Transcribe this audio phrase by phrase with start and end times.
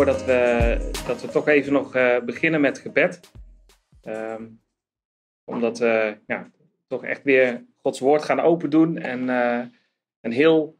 [0.00, 3.30] Ik stel voor dat we, dat we toch even nog uh, beginnen met gebed.
[4.04, 4.60] Um,
[5.44, 6.50] omdat we ja,
[6.86, 9.60] toch echt weer Gods woord gaan open doen en uh,
[10.20, 10.78] een heel,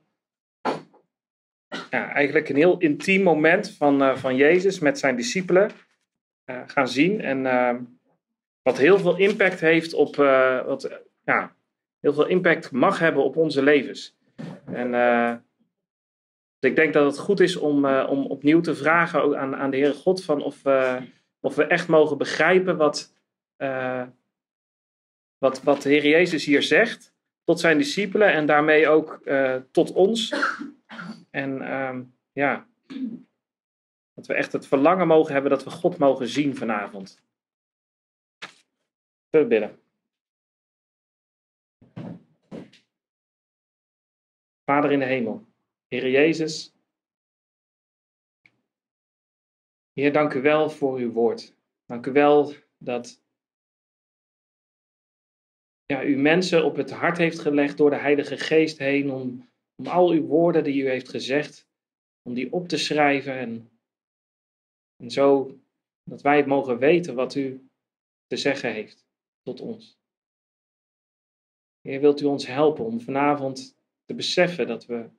[1.91, 5.71] ja, eigenlijk een heel intiem moment van, uh, van Jezus met zijn discipelen
[6.66, 7.21] gaan zien.
[7.21, 7.82] En ehm,
[8.63, 10.16] wat heel veel impact heeft op,
[10.66, 11.57] wat ja,
[12.00, 14.16] heel veel impact mag hebben op onze levens.
[14.64, 14.94] En
[16.61, 19.57] dus ik denk dat het goed is om, uh, om opnieuw te vragen ook aan,
[19.57, 21.03] aan de Heere God van of, uh,
[21.41, 23.14] of we echt mogen begrijpen wat,
[23.59, 24.07] uh,
[25.39, 27.14] wat, wat de Heer Jezus hier zegt
[27.45, 29.21] tot zijn discipelen en daarmee ook
[29.71, 30.35] tot ons.
[31.31, 32.69] En um, ja,
[34.14, 37.22] dat we echt het verlangen mogen hebben dat we God mogen zien vanavond.
[39.28, 39.78] We bidden.
[44.64, 45.49] Vader in de hemel.
[45.91, 46.72] Heer Jezus,
[49.92, 51.55] Heer, dank u wel voor uw woord.
[51.86, 53.22] Dank u wel dat
[55.86, 59.86] ja, u mensen op het hart heeft gelegd door de Heilige Geest heen om, om
[59.86, 61.68] al uw woorden die u heeft gezegd,
[62.22, 63.70] om die op te schrijven en,
[64.96, 65.58] en zo
[66.05, 67.68] dat wij mogen weten wat u
[68.27, 69.06] te zeggen heeft
[69.42, 69.98] tot ons.
[71.80, 75.11] Heer, wilt u ons helpen om vanavond te beseffen dat we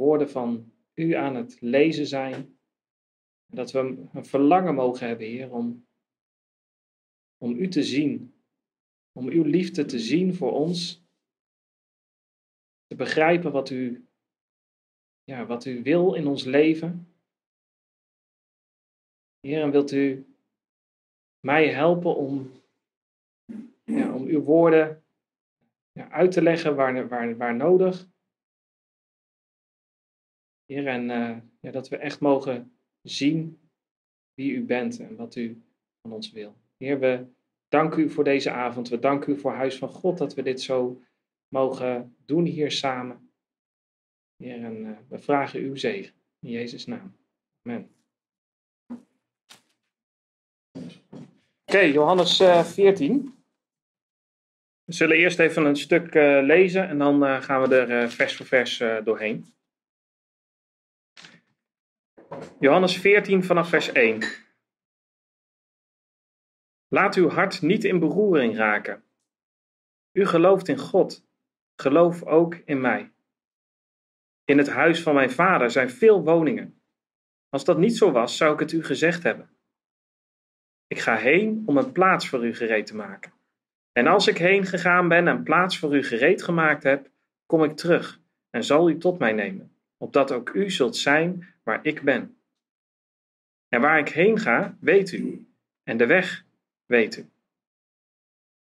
[0.00, 2.58] woorden van u aan het lezen zijn.
[3.46, 3.78] Dat we
[4.12, 5.86] een verlangen mogen hebben, Heer, om,
[7.38, 8.34] om u te zien.
[9.12, 11.04] Om uw liefde te zien voor ons.
[12.86, 14.08] Te begrijpen wat u,
[15.24, 17.14] ja, wat u wil in ons leven.
[19.40, 20.26] Heer, en wilt u
[21.40, 22.50] mij helpen om,
[23.84, 25.04] ja, om uw woorden
[25.92, 28.09] ja, uit te leggen waar, waar, waar nodig.
[30.70, 32.72] Heer, en uh, ja, dat we echt mogen
[33.02, 33.60] zien
[34.34, 35.62] wie u bent en wat u
[36.02, 36.56] van ons wil.
[36.76, 37.26] Heer, we
[37.68, 38.88] danken u voor deze avond.
[38.88, 41.02] We danken u voor Huis van God dat we dit zo
[41.48, 43.30] mogen doen hier samen.
[44.36, 46.14] Heer, en uh, we vragen uw zegen.
[46.40, 47.16] In Jezus' naam.
[47.62, 47.90] Amen.
[51.64, 53.34] Oké, Johannes uh, 14.
[54.84, 56.14] We zullen eerst even een stuk
[56.44, 59.58] lezen en dan gaan we er vers voor vers doorheen.
[62.58, 64.22] Johannes 14 vanaf vers 1.
[66.88, 69.04] Laat uw hart niet in beroering raken.
[70.12, 71.26] U gelooft in God,
[71.76, 73.12] geloof ook in mij.
[74.44, 76.82] In het huis van mijn vader zijn veel woningen.
[77.48, 79.50] Als dat niet zo was, zou ik het u gezegd hebben.
[80.86, 83.32] Ik ga heen om een plaats voor u gereed te maken.
[83.92, 87.10] En als ik heen gegaan ben en plaats voor u gereed gemaakt heb,
[87.46, 88.20] kom ik terug
[88.50, 89.69] en zal u tot mij nemen,
[90.00, 92.38] opdat ook u zult zijn waar ik ben.
[93.68, 95.46] En waar ik heen ga, weet u,
[95.82, 96.44] en de weg
[96.86, 97.28] weet u.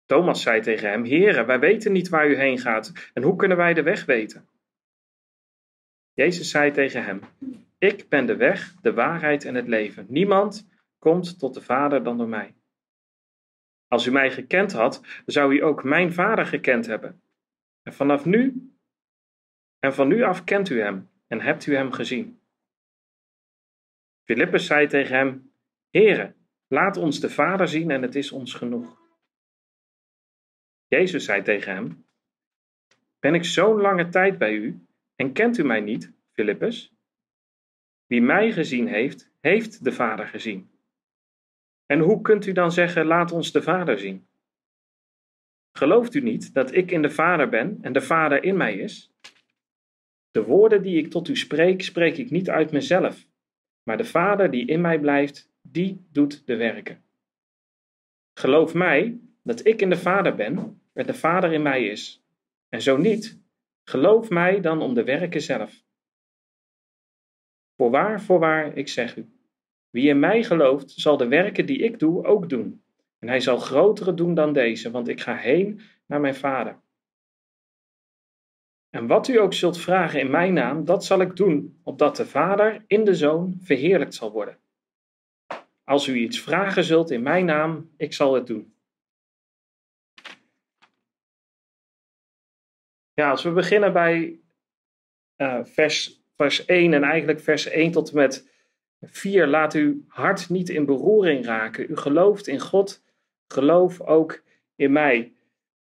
[0.04, 3.56] Thomas zei tegen hem: Heere, wij weten niet waar u heen gaat, en hoe kunnen
[3.56, 4.48] wij de weg weten?
[6.12, 7.20] Jezus zei tegen hem:
[7.78, 10.06] Ik ben de weg, de waarheid en het leven.
[10.08, 10.68] Niemand
[10.98, 12.54] komt tot de Vader dan door mij.
[13.88, 17.22] Als u mij gekend had, zou u ook mijn Vader gekend hebben.
[17.82, 18.72] En vanaf nu
[19.78, 22.40] en van nu af kent u hem en hebt u hem gezien.
[24.24, 25.52] Filippus zei tegen hem:
[25.90, 26.34] Heere,
[26.66, 29.00] laat ons de Vader zien en het is ons genoeg.
[30.86, 32.06] Jezus zei tegen hem:
[33.18, 36.92] Ben ik zo'n lange tijd bij u en kent u mij niet, Filippus?
[38.06, 40.70] Wie mij gezien heeft, heeft de Vader gezien.
[41.86, 44.28] En hoe kunt u dan zeggen: Laat ons de Vader zien?
[45.72, 49.12] Gelooft u niet dat ik in de Vader ben en de Vader in mij is?
[50.30, 53.26] De woorden die ik tot u spreek, spreek ik niet uit mezelf
[53.88, 57.04] maar de Vader die in mij blijft, die doet de werken.
[58.34, 62.24] Geloof mij dat ik in de Vader ben en de Vader in mij is.
[62.68, 63.42] En zo niet,
[63.84, 65.84] geloof mij dan om de werken zelf.
[67.76, 69.28] Voorwaar, voorwaar, ik zeg u,
[69.90, 72.82] wie in mij gelooft, zal de werken die ik doe ook doen.
[73.18, 76.80] En hij zal grotere doen dan deze, want ik ga heen naar mijn Vader.
[78.98, 82.26] En wat u ook zult vragen in mijn naam, dat zal ik doen, opdat de
[82.26, 84.58] Vader in de Zoon verheerlijkt zal worden.
[85.84, 88.74] Als u iets vragen zult in mijn naam, ik zal het doen.
[93.14, 94.40] Ja, als we beginnen bij
[95.36, 98.50] uh, vers, vers 1 en eigenlijk vers 1 tot en met
[99.00, 101.90] 4, laat uw hart niet in beroering raken.
[101.90, 103.02] U gelooft in God,
[103.48, 104.42] geloof ook
[104.76, 105.32] in mij.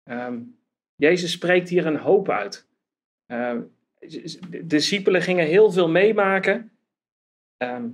[0.03, 0.57] Um,
[0.95, 2.71] Jezus spreekt hier een hoop uit.
[3.33, 3.59] Uh,
[4.49, 6.71] de discipelen gingen heel veel meemaken.
[7.57, 7.89] ehm,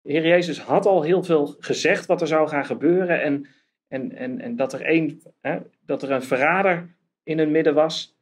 [0.00, 3.22] de Heer Jezus had al heel veel gezegd wat er zou gaan gebeuren.
[3.22, 3.46] En,
[3.88, 8.16] en, en, en dat, er een, hè, dat er een verrader in hun midden was.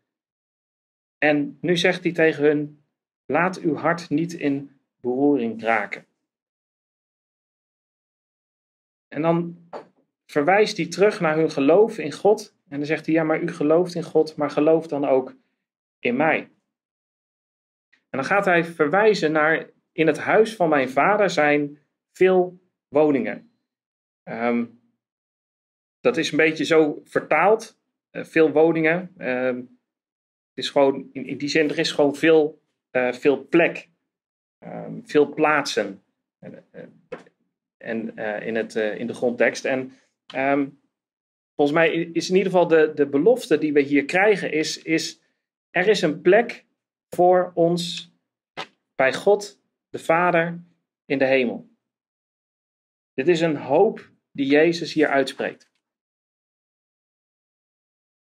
[1.19, 2.85] En nu zegt hij tegen hun:
[3.27, 4.71] Laat uw hart niet in
[5.01, 6.07] beroering raken.
[9.09, 9.69] En dan
[10.27, 12.55] verwijst hij terug naar hun geloof in God.
[12.69, 15.35] En dan zegt hij: Ja, maar u gelooft in God, maar geloof dan ook
[16.05, 16.39] in mij.
[18.11, 21.79] En dan gaat hij verwijzen naar in het huis van mijn vader zijn
[22.13, 23.51] veel woningen.
[24.25, 24.81] Um,
[26.01, 27.79] dat is een beetje zo vertaald.
[28.13, 29.15] Uh, veel woningen.
[29.19, 29.57] Um,
[30.49, 32.63] het is gewoon, in, in, die zin, er is gewoon veel,
[32.93, 33.89] uh, veel plek.
[34.65, 36.03] Um, veel plaatsen.
[36.39, 36.83] En, uh,
[37.77, 39.65] en in, het, in de grondtekst.
[39.65, 39.99] En
[41.55, 45.23] volgens mij is in ieder geval de, de belofte die we hier krijgen, is, is
[45.75, 46.67] er is een plek
[47.09, 48.13] voor ons
[48.95, 50.65] bij God, de Vader,
[51.05, 51.69] in de hemel.
[53.15, 55.71] Dit is een hoop die Jezus hier uitspreekt.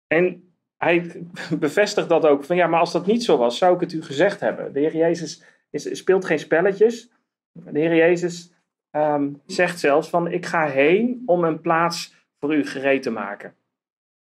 [0.07, 1.27] En hij
[1.59, 4.03] bevestigt dat ook van ja, maar als dat niet zo was, zou ik het u
[4.03, 4.73] gezegd hebben.
[4.73, 7.11] De Heer Jezus is, speelt geen spelletjes.
[7.53, 8.53] De Heer Jezus
[8.91, 13.57] um, zegt zelfs van ik ga heen om een plaats voor u gereed te maken.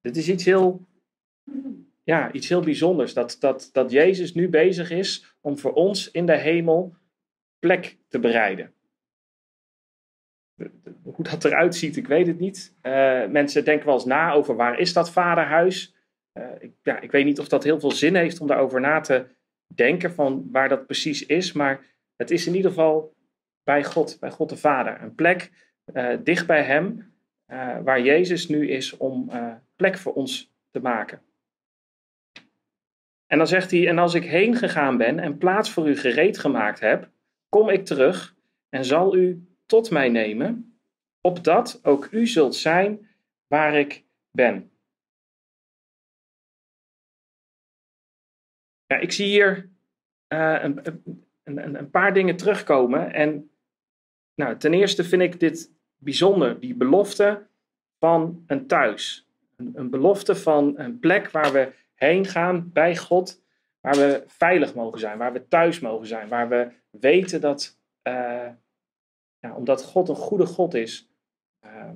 [0.02, 0.88] Dit is iets heel,
[2.04, 3.14] ja, iets heel bijzonders.
[3.14, 6.96] Dat, dat, dat Jezus nu bezig is om voor ons in de hemel
[7.60, 8.74] plek te bereiden.
[11.04, 12.76] Hoe dat eruit ziet, ik weet het niet.
[12.82, 15.96] Uh, mensen denken wel eens na over waar is dat vaderhuis.
[16.34, 19.00] Uh, ik, ja, ik weet niet of dat heel veel zin heeft om daarover na
[19.00, 19.26] te
[19.76, 21.52] denken van waar dat precies is.
[21.52, 23.16] Maar het is in ieder geval
[23.64, 25.02] bij God, bij God de Vader.
[25.02, 25.52] Een plek
[25.94, 27.14] uh, dicht bij Hem,
[27.84, 29.32] waar Jezus nu is om
[29.76, 31.22] plek voor ons te maken.
[33.32, 36.38] En dan zegt hij, en als ik heen gegaan ben en plaats voor u gereed
[36.38, 37.10] gemaakt heb,
[37.50, 38.36] kom ik terug
[38.70, 40.80] en zal u tot mij nemen,
[41.22, 43.10] opdat ook u zult zijn
[43.48, 44.72] waar ik ben.
[48.86, 49.70] Ja, ik zie hier
[50.34, 51.04] uh, een,
[51.44, 53.14] een, een, paar dingen terugkomen.
[53.14, 53.52] En
[54.36, 57.48] nou, ten eerste vind ik dit bijzonder, die belofte
[58.00, 59.28] van een thuis.
[59.56, 63.44] Een belofte van een plek waar we heen gaan bij God,
[63.80, 68.50] waar we veilig mogen zijn, waar we thuis mogen zijn, waar we weten dat, uh,
[69.40, 71.10] ja, omdat God een goede God is,
[71.66, 71.90] uh,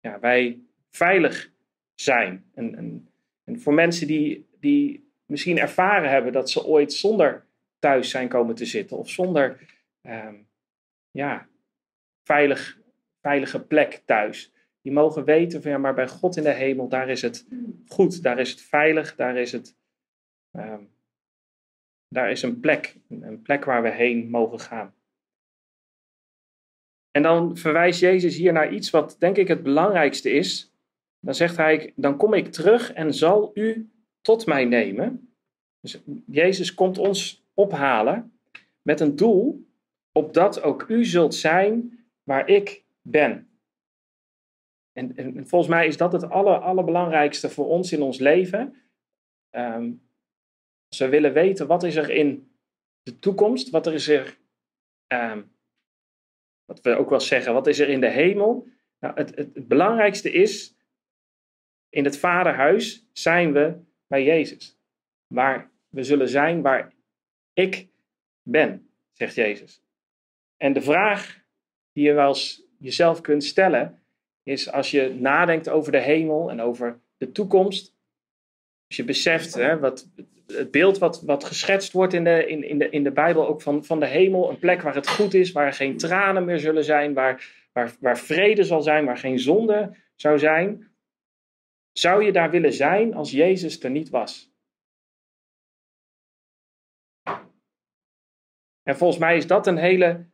[0.00, 1.50] ja, wij veilig
[1.94, 2.50] zijn.
[2.54, 3.08] En, en,
[3.44, 7.46] en, voor mensen die, die misschien ervaren hebben dat ze ooit zonder
[7.78, 9.60] thuis zijn komen te zitten of zonder
[10.02, 10.28] uh,
[11.10, 11.48] ja,
[12.22, 12.78] veilig,
[13.20, 14.52] veilige plek thuis.
[14.86, 17.46] Die mogen weten van ja, maar bij God in de hemel, daar is het
[17.86, 19.76] goed, daar is het veilig, daar is het.
[20.52, 20.78] Uh,
[22.08, 24.94] daar is een plek, een plek waar we heen mogen gaan.
[27.10, 30.72] En dan verwijst Jezus hier naar iets wat denk ik het belangrijkste is.
[31.20, 33.90] Dan zegt hij, dan kom ik terug en zal u
[34.20, 35.34] tot mij nemen.
[35.80, 38.38] Dus Jezus komt ons ophalen
[38.82, 39.66] met een doel,
[40.12, 43.45] opdat ook u zult zijn waar ik ben.
[44.96, 48.82] En, en, volgens mij is dat het aller, allerbelangrijkste voor ons in ons leven.
[49.50, 50.08] Um,
[50.88, 52.56] als we willen weten wat is er in
[53.02, 54.38] de toekomst, wat er is er,
[55.12, 55.56] um,
[56.64, 58.68] wat we ook wel zeggen, wat is er in de hemel.
[58.98, 60.76] Nou, het, het, het belangrijkste is,
[61.88, 64.78] in het vaderhuis zijn we bij Jezus.
[65.26, 66.94] Waar we zullen zijn waar
[67.52, 67.88] ik
[68.42, 69.82] ben, zegt Jezus.
[70.56, 71.44] En de vraag
[71.92, 74.05] die je wel eens jezelf kunt stellen,
[74.46, 77.94] is als je nadenkt over de hemel en over de toekomst.
[78.86, 80.08] Als je beseft hè, wat,
[80.46, 83.62] het beeld wat, wat geschetst wordt in de, in, in, de, in de Bijbel ook
[83.62, 84.50] van, van de hemel.
[84.50, 88.18] Een plek waar het goed is, waar geen tranen meer zullen zijn, waar, waar, waar
[88.18, 90.90] vrede zal zijn, waar geen zonde zou zijn.
[91.92, 94.54] Zou je daar willen zijn als Jezus er niet was?
[98.82, 100.26] En volgens mij is dat een hele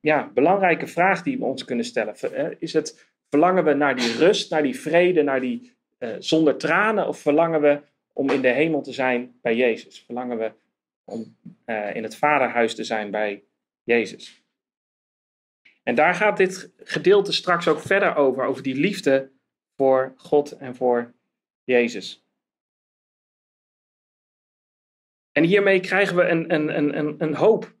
[0.00, 2.14] ja, belangrijke vraag die we ons kunnen stellen.
[2.60, 7.06] Is het Verlangen we naar die rust, naar die vrede, naar die uh, zonder tranen?
[7.06, 7.80] Of verlangen we
[8.12, 10.00] om in de hemel te zijn bij Jezus?
[10.00, 10.52] Verlangen we
[11.04, 13.44] om uh, in het vaderhuis te zijn bij
[13.82, 14.42] Jezus?
[15.82, 19.30] En daar gaat dit gedeelte straks ook verder over, over die liefde
[19.76, 21.14] voor God en voor
[21.64, 22.24] Jezus.
[25.32, 27.74] En hiermee krijgen we een, een, een, een, hoop.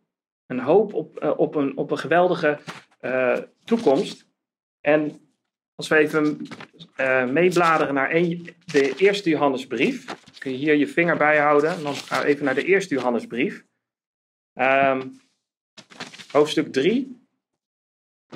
[0.46, 2.58] Een hoop op, uh, op, een, op een geweldige
[3.64, 4.28] toekomst.
[4.80, 5.29] En
[5.80, 6.46] als we even
[6.96, 8.10] uh, meebladeren naar
[8.64, 10.04] de eerste Johannesbrief,
[10.38, 11.70] kun je hier je vinger bij houden.
[11.70, 13.64] En dan gaan we even naar de eerste Johannesbrief.
[14.54, 15.20] Um,
[16.32, 17.26] hoofdstuk 3,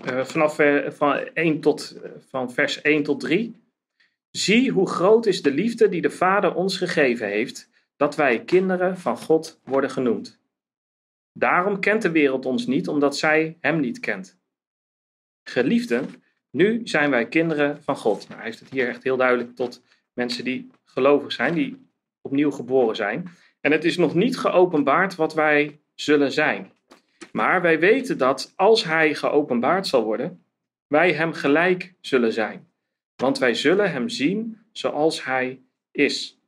[0.04, 3.62] uh, vanaf van, 1 tot, van vers 1 tot 3.
[4.30, 8.98] Zie hoe groot is de liefde die de Vader ons gegeven heeft, dat wij kinderen
[8.98, 10.40] van God worden genoemd.
[11.32, 14.38] Daarom kent de wereld ons niet, omdat zij Hem niet kent.
[15.42, 16.23] Geliefden,
[16.54, 18.20] nu zijn wij kinderen van God.
[18.28, 19.82] Nou, hij heeft het hier echt heel duidelijk tot
[20.12, 23.28] mensen die gelovig zijn, die opnieuw geboren zijn.
[23.60, 26.72] En het is nog niet geopenbaard wat wij zullen zijn.
[27.32, 30.44] Maar wij weten dat als Hij geopenbaard zal worden,
[30.86, 32.68] wij Hem gelijk zullen zijn.
[33.16, 36.40] Want wij zullen Hem zien zoals Hij is.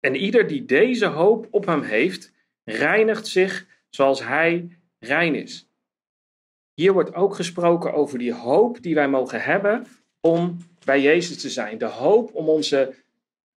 [0.00, 2.32] En ieder die deze hoop op Hem heeft,
[2.64, 5.68] reinigt zich zoals Hij rein is.
[6.76, 9.86] Hier wordt ook gesproken over die hoop die wij mogen hebben
[10.20, 11.78] om bij Jezus te zijn.
[11.78, 12.94] De hoop om onze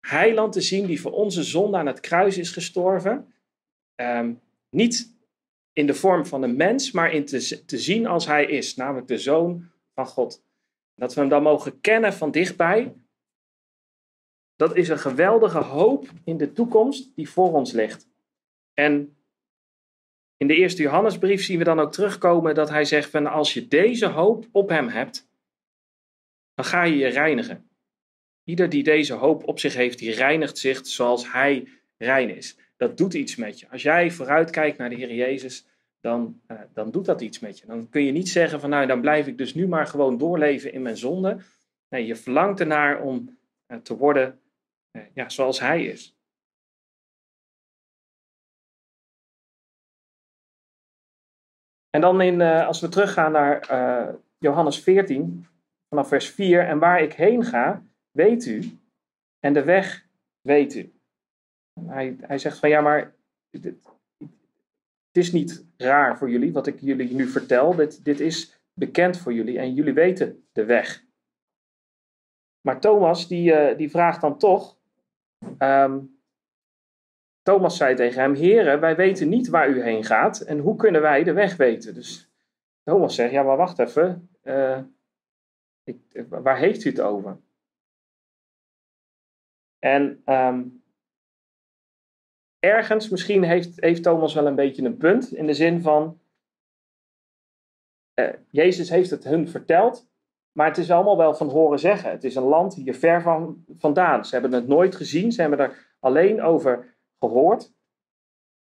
[0.01, 3.35] heiland te zien die voor onze zonde aan het kruis is gestorven.
[3.95, 4.35] Ehm,
[4.71, 5.17] niet
[5.73, 9.07] in de vorm van een mens, maar in te, te zien als hij is, namelijk
[9.07, 10.43] de zoon van God.
[10.95, 12.95] Dat we hem dan mogen kennen van dichtbij.
[14.57, 18.09] Dat is een geweldige hoop in de toekomst die voor ons ligt.
[18.75, 19.18] En
[20.39, 23.69] in de eerste Johannesbrief zien we dan ook terugkomen dat hij zegt van als je
[23.69, 25.29] deze hoop op hem hebt,
[26.55, 27.71] dan ga je je reinigen.
[28.45, 32.59] Ieder die deze hoop op zich heeft, die reinigt zich zoals hij rein is.
[32.77, 33.69] Dat doet iets met je.
[33.71, 35.67] Als jij vooruitkijkt naar de Heer Jezus,
[36.01, 37.67] dan, uh, dan doet dat iets met je.
[37.67, 40.73] Dan kun je niet zeggen van nou, dan blijf ik dus nu maar gewoon doorleven
[40.73, 41.39] in mijn zonde.
[41.89, 44.41] Nee, je verlangt ernaar om uh, te worden
[44.93, 46.18] uh, ja, zoals hij is.
[51.91, 53.67] En dan in, als we teruggaan naar
[54.39, 55.47] Johannes 14,
[55.89, 56.67] vanaf vers 4.
[56.67, 58.79] En waar ik heen ga, weet u.
[59.41, 60.07] En de weg
[60.41, 60.93] weet u.
[61.87, 63.15] Hij, hij zegt van ja, maar
[63.51, 67.75] het is niet raar voor jullie wat ik jullie nu vertel.
[67.75, 71.05] Dit, dit is bekend voor jullie en jullie weten de weg.
[72.61, 74.77] Maar Thomas die, uh, die vraagt dan toch.
[75.59, 76.18] Um,
[77.49, 81.01] Thomas zei tegen hem: Heren, wij weten niet waar u heen gaat en hoe kunnen
[81.01, 81.95] wij de weg weten?
[81.95, 82.31] Dus
[82.83, 84.31] Thomas zegt: Ja, maar wacht even.
[84.43, 84.81] Uh,
[85.85, 87.41] ik, waar heeft u het over?
[89.79, 90.83] En um,
[92.59, 96.21] ergens, misschien heeft, heeft Thomas wel een beetje een punt, in de zin van,
[98.21, 100.09] uh, Jezus heeft het hun verteld,
[100.53, 102.11] maar het is allemaal wel van horen zeggen.
[102.11, 104.25] Het is een land hier ver van, vandaan.
[104.25, 107.73] Ze hebben het nooit gezien, ze hebben er alleen over gehoord.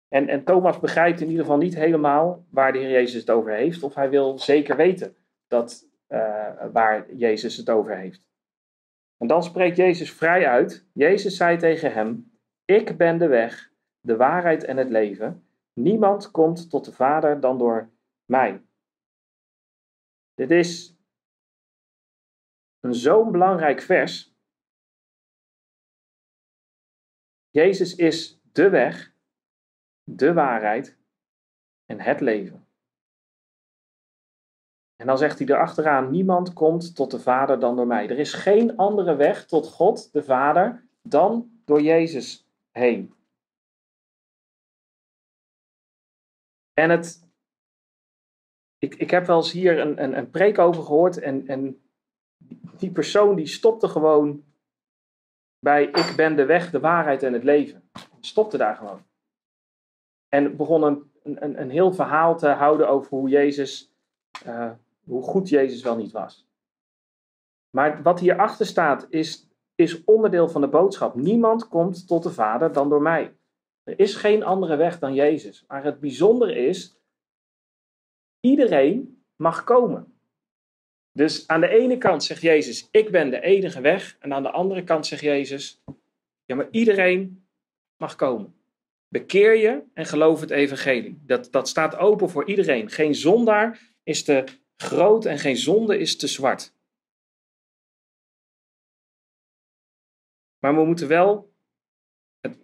[0.08, 3.52] En, en Thomas begrijpt in ieder geval niet helemaal waar de Heer Jezus het over
[3.52, 8.26] heeft, of hij wil zeker weten dat, uh, waar Jezus het over heeft.
[9.16, 10.86] En dan spreekt Jezus vrij uit.
[10.92, 15.48] Jezus zei tegen hem: Ik ben de weg, de waarheid en het leven.
[15.72, 17.90] Niemand komt tot de Vader dan door
[18.24, 18.62] mij.
[20.34, 20.96] Dit is
[22.80, 24.36] een zo'n belangrijk vers.
[27.50, 29.12] Jezus is de weg,
[30.04, 30.98] de waarheid
[31.86, 32.66] en het leven.
[34.96, 38.08] En dan zegt hij erachteraan: Niemand komt tot de Vader dan door mij.
[38.08, 43.14] Er is geen andere weg tot God, de Vader, dan door Jezus heen.
[46.72, 47.26] En het.
[48.78, 51.18] Ik, ik heb wel eens hier een, een, een preek over gehoord.
[51.18, 51.82] En, en
[52.78, 54.44] die persoon die stopte gewoon
[55.58, 57.87] bij: Ik ben de weg, de waarheid en het leven.
[58.28, 59.02] Stopte daar gewoon.
[60.28, 63.92] En begon een, een, een heel verhaal te houden over hoe Jezus.
[64.46, 64.70] Uh,
[65.04, 66.46] hoe goed Jezus wel niet was.
[67.70, 71.14] Maar wat hierachter staat is, is onderdeel van de boodschap.
[71.14, 73.36] Niemand komt tot de Vader dan door mij.
[73.82, 75.64] Er is geen andere weg dan Jezus.
[75.68, 76.98] Maar het bijzondere is,
[78.40, 80.18] iedereen mag komen.
[81.12, 84.16] Dus aan de ene kant zegt Jezus, ik ben de enige weg.
[84.20, 85.82] En aan de andere kant zegt Jezus,
[86.44, 87.47] ja maar iedereen
[87.98, 88.54] mag komen.
[89.08, 91.18] Bekeer je en geloof het evangelie.
[91.22, 92.90] Dat, dat staat open voor iedereen.
[92.90, 94.44] Geen zondaar is te
[94.76, 96.74] groot en geen zonde is te zwart.
[100.58, 101.52] Maar we moeten wel
[102.40, 102.58] het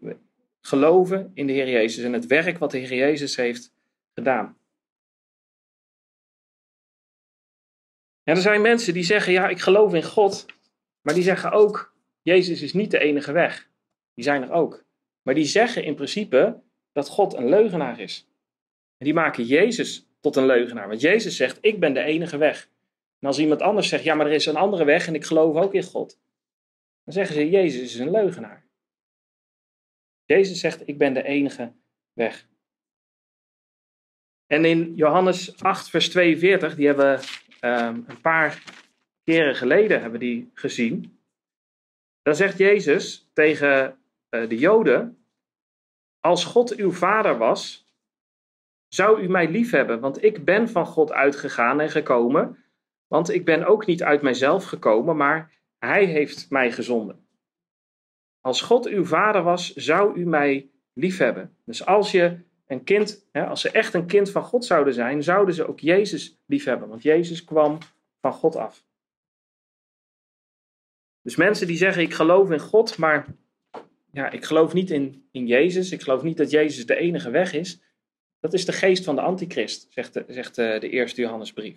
[0.60, 3.72] geloven in de Heer Jezus en het werk wat de Heer Jezus heeft
[4.14, 4.58] gedaan.
[8.22, 10.46] Ja, er zijn mensen die zeggen, ja, ik geloof in God,
[11.00, 13.68] maar die zeggen ook, Jezus is niet de enige weg.
[14.14, 14.83] Die zijn er ook.
[15.24, 16.62] Maar die zeggen in principe
[16.92, 18.28] dat God een leugenaar is.
[18.96, 20.88] En die maken Jezus tot een leugenaar.
[20.88, 22.68] Want Jezus zegt, ik ben de enige weg.
[23.18, 25.56] En als iemand anders zegt, ja, maar er is een andere weg en ik geloof
[25.56, 26.20] ook in God.
[27.04, 28.66] Dan zeggen ze, Jezus is een leugenaar.
[30.24, 31.72] Jezus zegt, ik ben de enige
[32.12, 32.48] weg.
[34.46, 37.26] En in Johannes 8, vers 42, die hebben we
[37.60, 38.62] ehm, een paar
[39.24, 41.18] keren geleden hebben die gezien.
[42.22, 43.98] Dan zegt Jezus tegen
[44.40, 45.26] de Joden:
[46.20, 47.86] Als God uw vader was,
[48.88, 52.58] zou u mij lief hebben, want ik ben van God uitgegaan en gekomen.
[53.06, 57.26] Want ik ben ook niet uit mijzelf gekomen, maar Hij heeft mij gezonden.
[58.40, 61.56] Als God uw vader was, zou u mij lief hebben.
[61.64, 65.54] Dus als je een kind, als ze echt een kind van God zouden zijn, zouden
[65.54, 67.78] ze ook Jezus lief hebben, want Jezus kwam
[68.20, 68.84] van God af.
[71.22, 73.26] Dus mensen die zeggen: Ik geloof in God, maar
[74.14, 75.92] ja, ik geloof niet in, in Jezus.
[75.92, 77.80] Ik geloof niet dat Jezus de enige weg is.
[78.40, 81.76] Dat is de geest van de antichrist, zegt de, zegt de, de eerste Johannesbrief.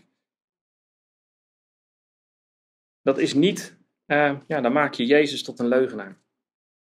[3.01, 3.77] Dat is niet,
[4.08, 6.17] uh, ja, dan maak je Jezus tot een leugenaar.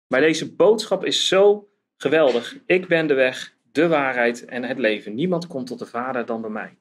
[0.07, 2.59] Maar deze boodschap is zo geweldig.
[2.67, 5.15] Ik ben de weg, de waarheid en het leven.
[5.15, 6.79] Niemand komt tot de Vader dan door mij.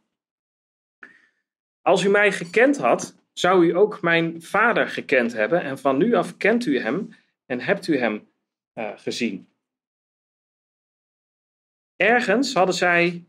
[1.81, 5.61] Als u mij gekend had, zou u ook mijn Vader gekend hebben.
[5.61, 7.09] En van nu af kent u hem
[7.45, 8.28] en hebt u hem
[8.79, 9.47] uh, gezien.
[11.95, 13.25] Ergens hadden zij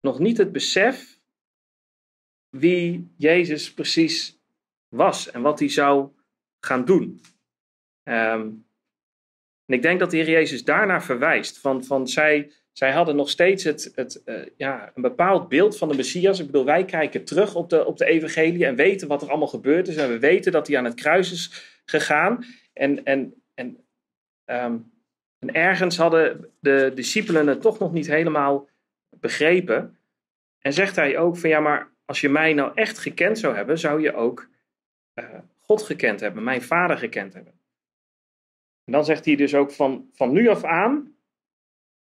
[0.00, 1.20] nog niet het besef
[2.48, 4.40] wie Jezus precies
[4.88, 6.10] was en wat hij zou
[6.60, 7.20] gaan doen.
[8.04, 8.66] Um,
[9.64, 11.58] en ik denk dat de Heer Jezus daarnaar verwijst.
[11.58, 15.88] Van, van zij, zij hadden nog steeds het, het, uh, ja, een bepaald beeld van
[15.88, 16.38] de Messias.
[16.38, 19.48] Ik bedoel, wij kijken terug op de, op de evangelie en weten wat er allemaal
[19.48, 19.96] gebeurd is.
[19.96, 22.44] En we weten dat hij aan het kruis is gegaan.
[22.72, 23.87] En, en, en,
[24.50, 24.92] um,
[25.38, 28.68] en ergens hadden de discipelen het toch nog niet helemaal
[29.10, 29.98] begrepen.
[30.58, 33.78] En zegt hij ook van ja, maar als je mij nou echt gekend zou hebben,
[33.78, 34.48] zou je ook
[35.14, 37.52] uh, God gekend hebben, mijn vader gekend hebben.
[38.84, 41.16] En dan zegt hij dus ook van, van nu af aan,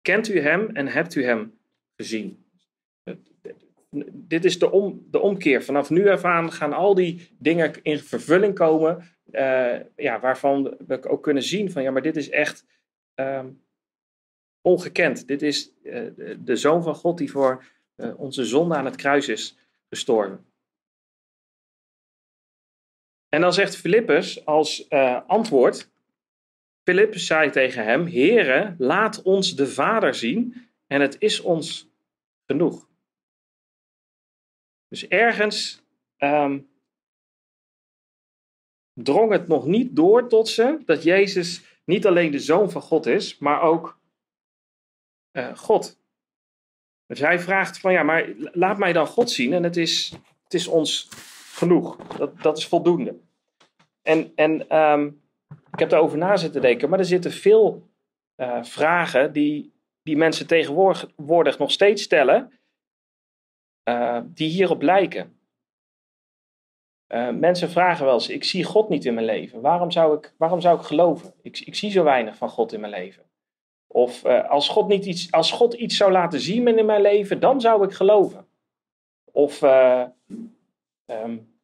[0.01, 1.59] kent u hem en hebt u hem
[1.95, 2.45] gezien.
[4.11, 5.63] Dit is de, om, de omkeer.
[5.63, 8.97] Vanaf nu af aan gaan al die dingen in vervulling komen,
[9.31, 12.65] uh, ja, waarvan we ook kunnen zien van ja, maar dit is echt
[13.15, 13.61] um,
[14.61, 15.27] ongekend.
[15.27, 19.27] Dit is uh, de, Zoon van God die voor uh, onze zonde aan het kruis
[19.27, 19.57] is
[19.89, 20.45] gestorven.
[23.29, 24.89] En dan zegt Filippus als
[25.27, 25.89] antwoord
[26.87, 31.89] Filippus zei tegen hem: Heere, laat ons de Vader zien en het is ons
[32.45, 32.87] genoeg.
[34.87, 35.81] Dus ergens
[36.17, 36.69] um,
[38.93, 43.05] drong het nog niet door tot ze dat Jezus niet alleen de zoon van God
[43.05, 43.99] is, maar ook
[45.31, 45.99] uh, God.
[47.05, 50.53] Dus hij vraagt van ja, maar laat mij dan God zien en het is, het
[50.53, 51.09] is ons
[51.53, 51.97] genoeg.
[51.97, 53.15] Dat, dat is voldoende.
[54.01, 55.21] En, en um,
[55.71, 57.89] ik heb daarover na zitten denken, maar er zitten veel
[58.35, 59.73] uh, vragen die,
[60.03, 62.51] die mensen tegenwoordig nog steeds stellen,
[63.89, 65.39] uh, die hierop lijken.
[67.07, 69.61] Uh, mensen vragen wel eens: ik zie God niet in mijn leven.
[69.61, 71.33] Waarom zou ik, waarom zou ik geloven?
[71.41, 73.23] Ik, ik zie zo weinig van God in mijn leven.
[73.87, 77.61] Of als, God niet iets, als God iets zou laten zien in mijn leven, dan
[77.61, 78.47] zou ik geloven.
[79.31, 79.61] Of
[81.05, 81.59] um,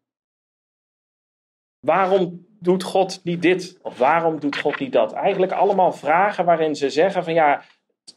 [1.80, 3.80] waarom doet God niet dit?
[3.82, 5.14] Of waarom doet God niet dat?
[5.14, 7.64] Eigenlijk allemaal vragen waarin ze zeggen van ja,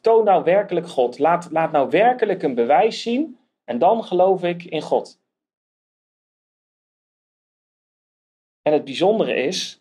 [0.01, 1.19] toon nou werkelijk God.
[1.19, 3.36] Laat, laat nou werkelijk een bewijs zien
[3.66, 5.20] en dan geloof ik in God.
[8.62, 9.81] En het bijzondere is,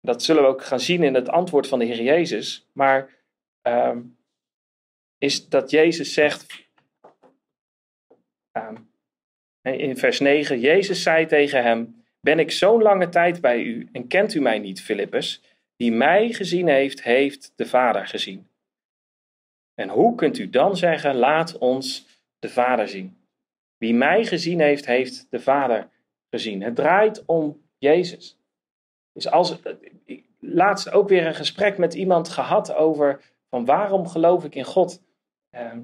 [0.00, 3.10] dat zullen we ook gaan zien in het antwoord van de Heer Jezus, maar
[3.68, 3.96] uh,
[5.18, 6.68] is dat Jezus zegt
[8.56, 8.78] uh,
[9.62, 14.06] in vers 9, Jezus zei tegen hem, ben ik zo'n lange tijd bij u en
[14.06, 15.42] kent u mij niet, Filippus?
[15.76, 18.48] Die mij gezien heeft, heeft de Vader gezien.
[19.74, 22.13] En hoe kunt u dan zeggen, laat ons
[22.44, 23.16] de Vader zien?
[23.78, 25.88] Wie mij gezien heeft, heeft de Vader
[26.30, 26.62] gezien.
[26.62, 28.38] Het draait om Jezus.
[29.12, 29.58] Dus als,
[30.40, 35.02] laatst ook weer een gesprek met iemand gehad over van waarom geloof ik in God?
[35.50, 35.80] Ehm,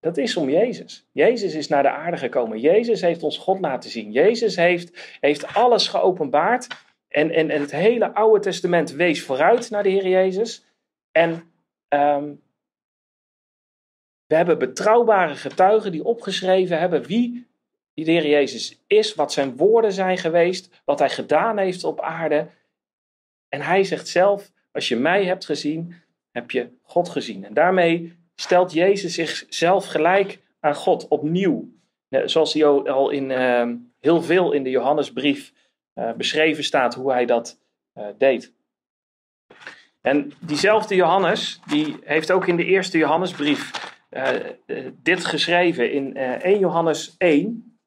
[0.00, 1.06] dat is om Jezus.
[1.12, 2.60] Jezus is naar de aarde gekomen.
[2.60, 4.12] Jezus heeft ons God laten zien.
[4.12, 6.66] Jezus heeft, heeft alles geopenbaard.
[7.08, 10.64] En, en, en het hele Oude Testament wees vooruit naar de Heer Jezus.
[11.12, 11.52] En
[11.88, 12.42] um,
[14.32, 17.46] we hebben betrouwbare getuigen die opgeschreven hebben wie
[17.94, 22.48] de Heer Jezus is, wat zijn woorden zijn geweest, wat hij gedaan heeft op aarde.
[23.48, 25.94] En hij zegt zelf: Als je mij hebt gezien,
[26.30, 27.44] heb je God gezien.
[27.44, 31.72] En daarmee stelt Jezus zichzelf gelijk aan God opnieuw.
[32.08, 33.68] Zoals hij al in uh,
[34.00, 35.52] heel veel in de Johannesbrief
[35.94, 37.58] uh, beschreven staat hoe hij dat
[37.94, 38.52] uh, deed.
[40.00, 43.90] En diezelfde Johannes, die heeft ook in de eerste Johannesbrief
[44.94, 47.78] dit geschreven in 1 Johannes 1.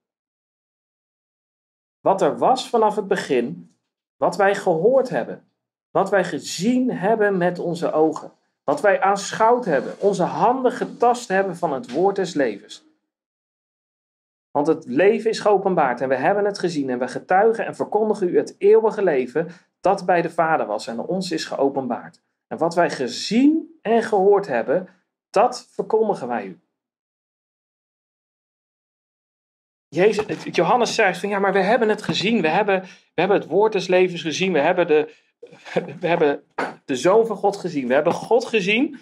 [2.00, 3.78] Wat er was vanaf het begin,
[4.16, 5.50] wat wij gehoord hebben,
[5.92, 8.32] wat wij gezien hebben met onze ogen,
[8.64, 12.84] wat wij aanschouwd hebben, onze handen getast hebben van het woord des levens.
[14.52, 18.30] Want het leven is geopenbaard en we hebben het gezien en we getuigen en verkondigen
[18.30, 19.48] u het eeuwige leven
[19.80, 22.22] dat bij de Vader was en ons is geopenbaard.
[22.48, 24.90] En wat wij gezien en gehoord hebben,
[25.36, 26.60] dat verkondigen wij u.
[29.88, 32.42] Jezus, Johannes zegt van ja, maar we hebben het gezien.
[32.42, 34.54] We hebben, we hebben het woord des levens gezien.
[34.54, 35.14] We hebben, de,
[36.00, 36.44] we hebben
[36.86, 37.88] de Zoon van God gezien.
[37.88, 39.00] We hebben God gezien.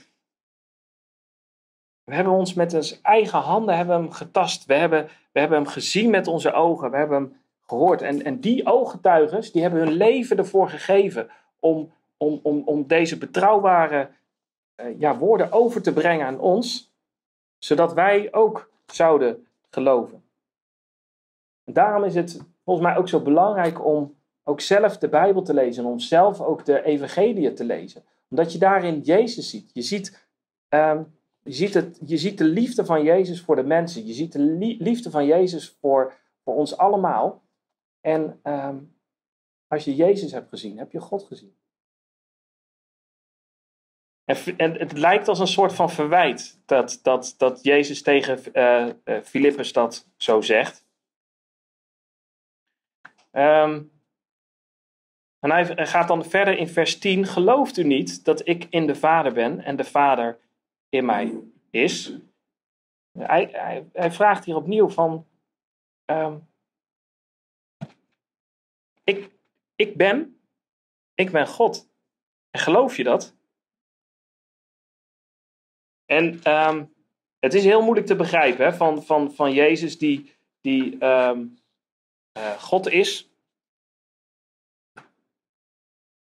[2.03, 4.65] We hebben ons met onze eigen handen hebben hem getast.
[4.65, 6.91] We hebben, we hebben hem gezien met onze ogen.
[6.91, 8.01] We hebben hem gehoord.
[8.01, 13.17] En, en die ooggetuigen, die hebben hun leven ervoor gegeven om, om, om, om deze
[13.17, 14.09] betrouwbare
[14.97, 16.93] ja, woorden over te brengen aan ons,
[17.57, 20.23] zodat wij ook zouden geloven.
[21.63, 25.53] En daarom is het volgens mij ook zo belangrijk om ook zelf de Bijbel te
[25.53, 28.03] lezen en om zelf ook de Evangelie te lezen.
[28.29, 29.69] Omdat je daarin Jezus ziet.
[29.73, 30.27] Je ziet,
[30.69, 34.05] um, je ziet, het, je ziet de liefde van Jezus voor de mensen.
[34.05, 34.39] Je ziet de
[34.79, 37.43] liefde van Jezus voor, voor ons allemaal.
[38.01, 38.95] En um,
[39.67, 41.55] als je Jezus hebt gezien, heb je God gezien.
[44.25, 49.73] En, en, het lijkt als een soort van verwijt dat, dat, dat Jezus tegen uh,
[49.73, 50.85] dat zo zegt.
[53.31, 53.91] Um,
[55.39, 57.25] en hij gaat dan verder in vers 10.
[57.25, 60.39] Gelooft u niet dat ik in de Vader ben en de Vader
[60.89, 62.17] in mij is?
[63.19, 65.27] Hij, hij, hij vraagt hier opnieuw van.
[66.05, 66.47] Um,
[69.03, 69.31] ik,
[69.75, 70.41] ik ben,
[71.13, 71.89] ik ben God.
[72.51, 73.35] En geloof je dat?
[76.05, 76.93] En um,
[77.39, 81.57] het is heel moeilijk te begrijpen hè, van, van, van Jezus die, die um,
[82.37, 83.31] uh, God is.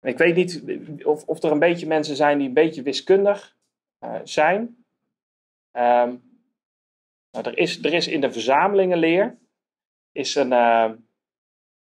[0.00, 0.62] Ik weet niet
[1.04, 3.56] of, of er een beetje mensen zijn die een beetje wiskundig
[4.04, 4.60] uh, zijn.
[5.72, 6.30] Um,
[7.30, 9.38] nou, er, is, er is in de verzamelingenleer
[10.12, 10.90] is een, uh,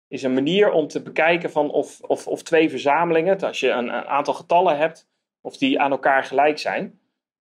[0.08, 3.88] is een manier om te bekijken van of, of, of twee verzamelingen, als je een,
[3.88, 5.08] een, aantal getallen hebt,
[5.42, 7.00] of die aan elkaar gelijk zijn.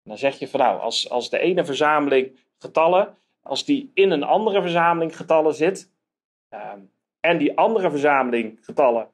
[0.04, 4.22] Dan zeg je van nou, als, als de ene verzameling getallen, als die in een
[4.22, 5.90] andere verzameling getallen zit,
[6.50, 9.08] um, en die andere verzameling getallen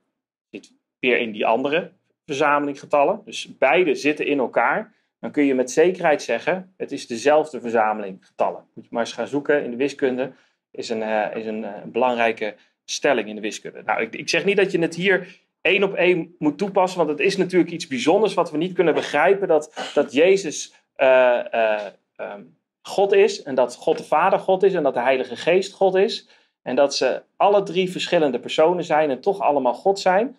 [0.50, 1.92] zit weer in die andere
[2.26, 3.22] verzameling getallen.
[3.24, 4.94] Dus beide zitten in elkaar.
[5.20, 8.64] Dan kun je met zekerheid zeggen, het is dezelfde verzameling getallen.
[8.74, 10.32] Moet je maar eens gaan zoeken in de wiskunde.
[10.70, 13.82] Is een, uh, is een uh, belangrijke stelling in de wiskunde.
[13.82, 17.10] Nou, ik, ik zeg niet dat je het hier één op één moet toepassen, want
[17.10, 19.48] het is natuurlijk iets bijzonders wat we niet kunnen begrijpen.
[19.48, 24.82] Dat, dat Jezus uh, um, God is en dat God de Vader God is en
[24.82, 26.28] dat de Heilige Geest God is.
[26.62, 30.36] En dat ze alle drie verschillende personen zijn en toch allemaal God zijn.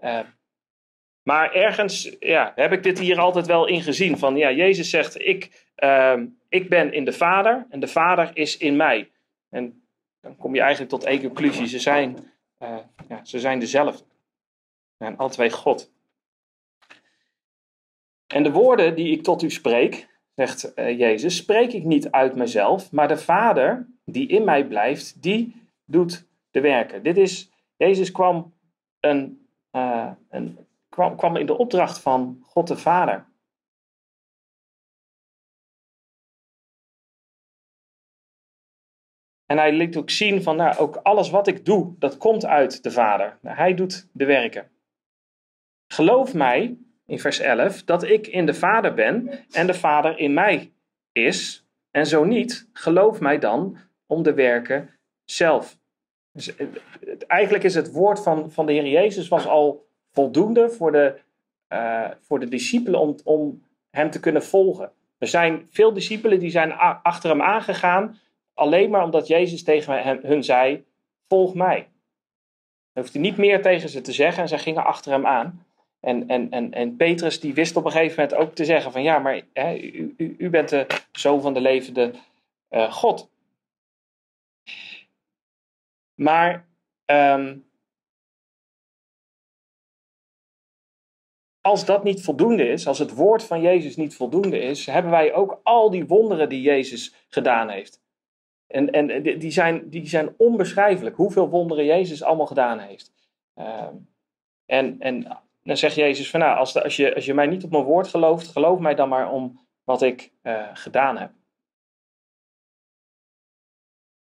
[0.00, 0.18] Uh,
[1.22, 4.18] maar ergens ja, heb ik dit hier altijd wel in gezien.
[4.18, 8.56] Van ja, Jezus zegt: ik, uh, ik ben in de Vader en de Vader is
[8.56, 9.10] in mij.
[9.50, 9.82] En
[10.20, 12.32] dan kom je eigenlijk tot één conclusie: ze zijn,
[12.62, 12.76] uh,
[13.08, 14.04] ja, ze zijn dezelfde.
[15.02, 15.92] Alle twee God.
[18.26, 22.36] En de woorden die ik tot u spreek, zegt uh, Jezus, spreek ik niet uit
[22.36, 27.02] mezelf, maar de Vader die in mij blijft, die doet de werken.
[27.02, 28.54] Dit is, Jezus kwam
[29.00, 33.30] een uh, en kwam, kwam in de opdracht van God de Vader.
[39.46, 42.82] En hij liet ook zien van, nou, ook alles wat ik doe, dat komt uit
[42.82, 43.38] de Vader.
[43.42, 44.71] Hij doet de werken.
[45.92, 46.76] Geloof mij,
[47.06, 50.72] in vers 11, dat ik in de Vader ben en de Vader in mij
[51.12, 51.66] is.
[51.90, 54.90] En zo niet, geloof mij dan om de werken
[55.24, 55.80] zelf
[56.32, 56.66] dus eh,
[57.26, 61.20] eigenlijk is het woord van, van de Heer Jezus was al voldoende voor de,
[61.72, 64.92] uh, voor de discipelen om, om hem te kunnen volgen.
[65.18, 68.18] Er zijn veel discipelen die zijn achter hem aangegaan,
[68.54, 70.84] alleen maar omdat Jezus tegen hen, zei,
[71.28, 71.88] volg mij.
[72.92, 75.66] Hij niet meer tegen ze te zeggen en zij gingen achter hem aan.
[76.04, 79.02] En, en, en, en Petrus die wist op een gegeven moment ook te zeggen van
[79.02, 82.14] ja, maar hè, u, u, u bent de zoon van de levende
[82.70, 83.30] uh, God.
[86.14, 86.68] Maar
[87.06, 87.70] um,
[91.60, 95.34] als dat niet voldoende is, als het woord van Jezus niet voldoende is, hebben wij
[95.34, 98.00] ook al die wonderen die Jezus gedaan heeft.
[98.66, 103.12] En, en die, zijn, die zijn onbeschrijfelijk, hoeveel wonderen Jezus allemaal gedaan heeft.
[103.54, 104.08] Um,
[104.66, 107.70] en, en dan zegt Jezus van nou, als, als, je, als je mij niet op
[107.70, 111.30] mijn woord gelooft, geloof mij dan maar om wat ik uh, gedaan heb.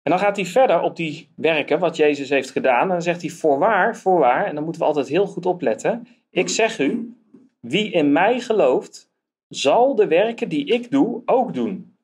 [0.01, 2.81] En dan gaat hij verder op die werken wat Jezus heeft gedaan.
[2.81, 6.07] En dan zegt hij voorwaar, voorwaar, en dan moeten we altijd heel goed opletten.
[6.29, 7.15] Ik zeg u,
[7.59, 9.11] wie in mij gelooft,
[9.47, 11.97] zal de werken die ik doe ook doen.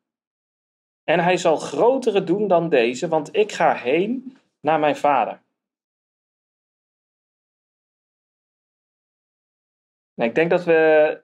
[1.03, 5.41] En hij zal grotere doen dan deze, want ik ga heen naar mijn vader.
[10.17, 11.21] Nou, ik denk dat we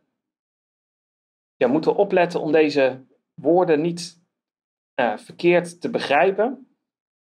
[1.56, 4.22] ja, moeten opletten om deze woorden niet
[5.00, 6.76] uh, verkeerd te begrijpen.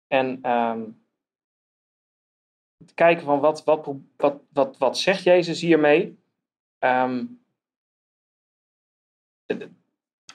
[0.06, 1.06] En um,
[2.84, 6.18] te kijken van wat, wat, wat, wat, wat zegt Jezus hiermee.
[6.78, 7.42] Um,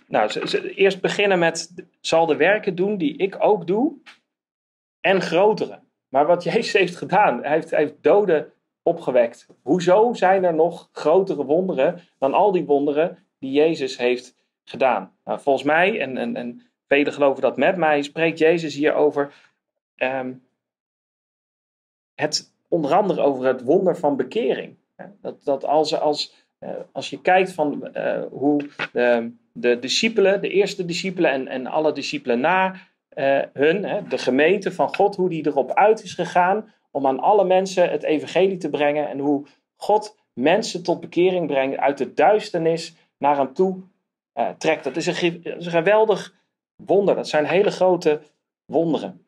[0.08, 4.02] nou, ze, ze, eerst beginnen met zal de werken doen die ik ook doe
[5.00, 5.82] en grotere.
[6.08, 9.48] Maar wat Jezus heeft gedaan, hij heeft, hij heeft doden opgewekt.
[9.62, 15.16] Hoezo zijn er nog grotere wonderen dan al die wonderen die Jezus heeft gedaan?
[15.26, 19.34] Nou, volgens mij, en, en, en velen geloven dat met mij, spreekt Jezus hier over
[19.98, 20.44] um,
[22.16, 24.78] het, onder andere over het wonder van bekering.
[25.22, 30.50] Dat, dat als, als, uh, als je kijkt van uh, hoe de, de discipelen, de
[30.50, 32.76] eerste discipelen en, en alle discipelen na
[33.16, 37.20] uh, hun, hè, de gemeente van God, hoe die erop uit is gegaan om aan
[37.20, 42.14] alle mensen het evangelie te brengen en hoe God mensen tot bekering brengt uit de
[42.14, 43.82] duisternis naar hem toe
[44.36, 44.84] uh, trekt.
[44.84, 46.36] Dat is, een, dat is een geweldig
[46.76, 47.16] wonder.
[47.16, 48.22] Dat zijn hele grote
[48.66, 49.26] wonderen.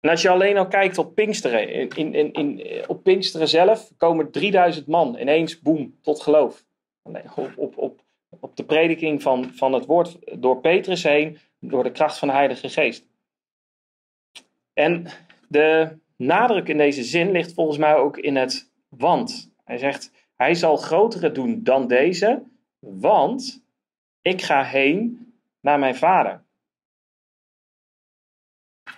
[0.00, 4.30] En als je alleen al kijkt op Pinksteren, in, in, in, op Pinksteren zelf komen
[4.30, 6.64] 3000 man ineens, boem, tot geloof.
[7.02, 8.00] Op, op, op,
[8.40, 12.34] op de prediking van, van het woord door Petrus heen, door de kracht van de
[12.34, 13.06] Heilige Geest.
[14.74, 15.06] En
[15.48, 19.52] de nadruk in deze zin ligt volgens mij ook in het want.
[19.64, 22.42] Hij zegt, hij zal grotere doen dan deze,
[22.78, 23.64] want
[24.22, 26.42] ik ga heen naar mijn vader.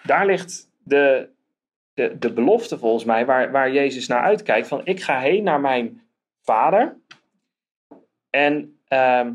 [0.03, 1.31] Daar ligt de,
[1.95, 4.69] de, de belofte volgens mij waar, waar Jezus naar uitkijkt.
[4.69, 6.03] Van ik ga heen naar mijn
[6.43, 6.97] vader.
[8.31, 9.35] En ehm,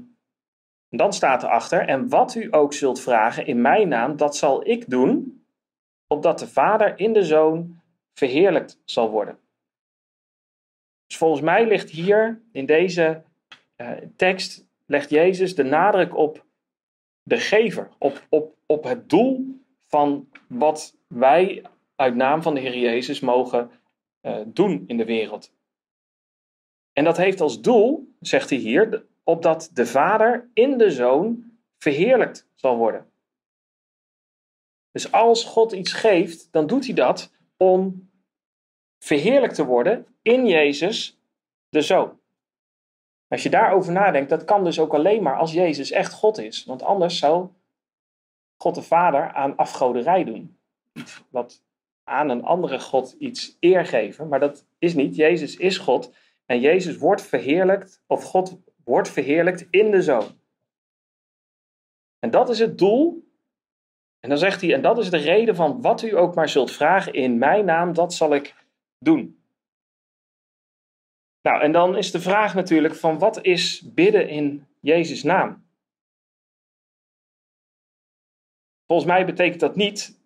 [0.90, 4.90] dan staat erachter, en wat u ook zult vragen in mijn naam, dat zal ik
[4.90, 5.41] doen,
[6.12, 7.82] opdat de vader in de zoon
[8.14, 9.40] verheerlijkt zal worden.
[11.08, 13.24] Dus volgens mij ligt hier in deze
[13.78, 16.46] uh, tekst, legt Jezus de nadruk op
[17.24, 22.78] de gever, op, op, op het doel van wat wij uit naam van de Heer
[22.78, 23.72] Jezus mogen
[24.22, 25.54] uh, doen in de wereld.
[26.94, 32.50] En dat heeft als doel, zegt hij hier, opdat de Vader in de Zoon verheerlijkt
[32.54, 33.11] zal worden.
[34.92, 38.10] Dus als God iets geeft, dan doet hij dat om
[39.00, 41.20] verheerlijkt te worden in Jezus,
[41.70, 42.20] de Zoon.
[43.28, 46.66] Als je daarover nadenkt, dat kan dus ook alleen maar als Jezus echt God is.
[46.66, 47.50] Want anders zou
[48.58, 50.58] God de Vader aan afgoderij doen.
[50.94, 51.64] Iets wat
[52.04, 55.16] aan een andere God iets eer geven, maar dat is niet.
[55.16, 56.14] Jezus is God
[56.46, 60.40] en Jezus wordt verheerlijkt, of God wordt verheerlijkt in de Zoon.
[62.20, 63.30] En dat is het doel.
[64.22, 66.72] En dan zegt hij, en dat is de reden van wat u ook maar zult
[66.72, 68.56] vragen in mijn naam, dat zal ik
[69.00, 69.44] doen.
[71.42, 75.70] Nou, en dan is de vraag natuurlijk van wat is bidden in Jezus' naam?
[78.86, 80.20] Volgens mij betekent dat niet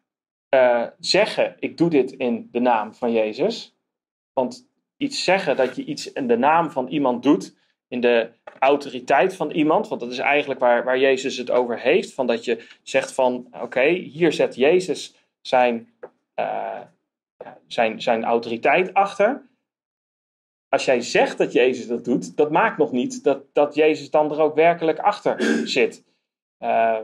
[0.55, 3.75] uh, zeggen, ik doe dit in de naam van Jezus.
[4.33, 9.35] Want iets zeggen dat je iets in de naam van iemand doet, in de autoriteit
[9.35, 12.67] van iemand, want dat is eigenlijk waar, waar Jezus het over heeft, van dat je
[12.83, 15.93] zegt van, oké, hier zet Jezus zijn,
[16.39, 16.81] uh,
[17.67, 19.47] zijn, zijn autoriteit achter.
[20.69, 24.31] Als jij zegt dat Jezus dat doet, dat maakt nog niet dat, dat Jezus dan
[24.31, 26.03] er ook werkelijk achter zit.
[26.59, 26.99] Uh,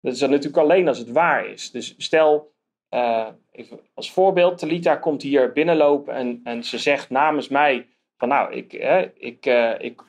[0.00, 1.70] dat is dan natuurlijk alleen als het waar is.
[1.70, 2.52] Dus stel,
[2.94, 7.88] uh, even als voorbeeld, Talita komt hier binnenlopen en, en ze zegt namens mij
[8.20, 8.72] van nou, ik,
[9.14, 10.02] ik, uh, ik,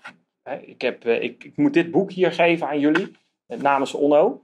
[0.65, 3.12] ik, heb, uh, ik, ik, moet dit boek hier geven aan jullie,
[3.47, 4.43] namens Onno.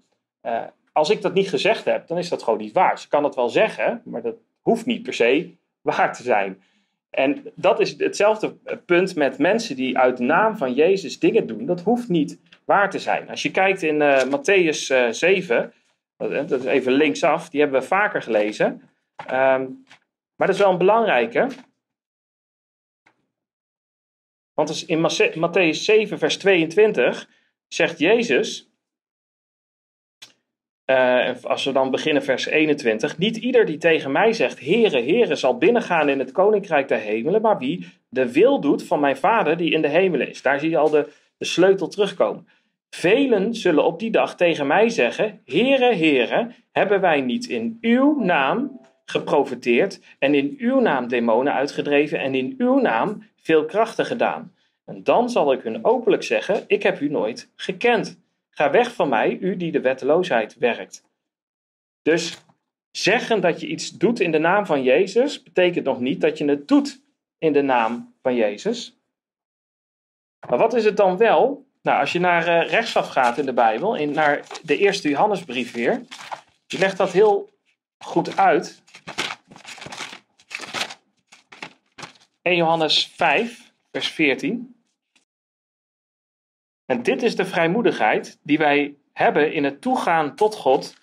[0.92, 3.00] als ik dat niet gezegd heb, dan is dat gewoon niet waar.
[3.00, 6.62] Ze kan het wel zeggen, maar dat hoeft niet per se waar te zijn.
[7.10, 11.66] En dat is hetzelfde punt met mensen die uit de naam van Jezus dingen doen.
[11.66, 13.30] Dat hoeft niet waar te zijn.
[13.30, 15.74] Als je kijkt in uh, Matthäus uh, 7,
[16.18, 18.82] dat, is even linksaf, die hebben we vaker gelezen.
[19.32, 19.86] Um,
[20.36, 21.48] maar dat is wel een belangrijke.
[24.58, 25.00] Want in
[25.38, 27.30] Matthäus 7, vers 22
[27.68, 28.72] zegt Jezus,
[30.86, 33.18] uh, als we dan beginnen vers 21.
[33.18, 37.42] Niet ieder die tegen mij zegt, Heere, Heere, zal binnengaan in het koninkrijk der hemelen,
[37.42, 40.42] maar wie de wil doet van mijn vader die in de hemelen is.
[40.42, 42.48] Daar zie je al de, de sleutel terugkomen.
[42.90, 48.20] Velen zullen op die dag tegen mij zeggen: Heere, Heere, hebben wij niet in uw
[48.20, 54.56] naam geprofiteerd en in uw naam demonen uitgedreven en in uw naam veel krachten gedaan?
[54.86, 58.20] En dan zal ik hun openlijk zeggen: Ik heb u nooit gekend.
[58.50, 61.04] Ga weg van mij, u die de wetteloosheid werkt.
[62.02, 62.38] Dus
[62.92, 66.46] zeggen dat je iets doet in de naam van Jezus, betekent nog niet dat je
[66.46, 67.02] het doet
[67.38, 68.98] in de naam van Jezus.
[70.50, 71.66] Maar wat is het dan wel?
[71.82, 75.74] Nou, als je naar uh, rechtsaf gaat in de Bijbel, in, naar de eerste Johannesbrief
[75.74, 76.02] weer,
[76.68, 77.50] je legt dat heel
[77.98, 78.82] goed uit.
[82.48, 84.76] 1 Johannes 5, vers 14.
[86.86, 90.96] En dit is de vrijmoedigheid die wij hebben in het toegaan tot God,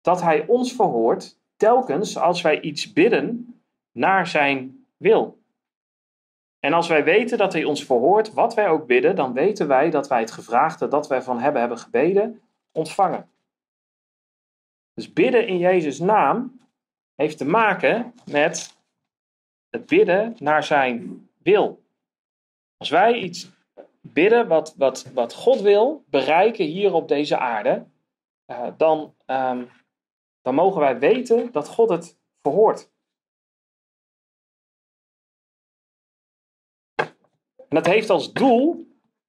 [0.00, 3.54] dat Hij ons verhoort telkens als wij iets bidden
[3.92, 5.38] naar Zijn wil.
[6.60, 9.90] En als wij weten dat Hij ons verhoort, wat wij ook bidden, dan weten wij
[9.90, 13.30] dat wij het gevraagde dat wij van hebben hebben gebeden, ontvangen.
[14.94, 16.60] Dus bidden in Jezus' naam
[17.14, 18.75] heeft te maken met
[19.78, 21.84] bidden naar Zijn wil.
[22.76, 23.50] Als wij iets
[24.00, 27.86] bidden wat, wat, wat God wil bereiken hier op deze aarde,
[28.46, 29.70] uh, dan, um,
[30.42, 32.90] dan mogen wij weten dat God het verhoort.
[37.68, 38.86] En dat heeft als doel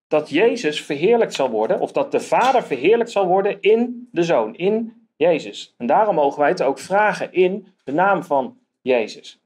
[0.08, 4.56] dat Jezus verheerlijkt zal worden, of dat de Vader verheerlijkt zal worden in de Zoon,
[4.56, 5.74] in Jezus.
[5.78, 9.42] En daarom mogen wij het ook vragen in de naam van Jezus.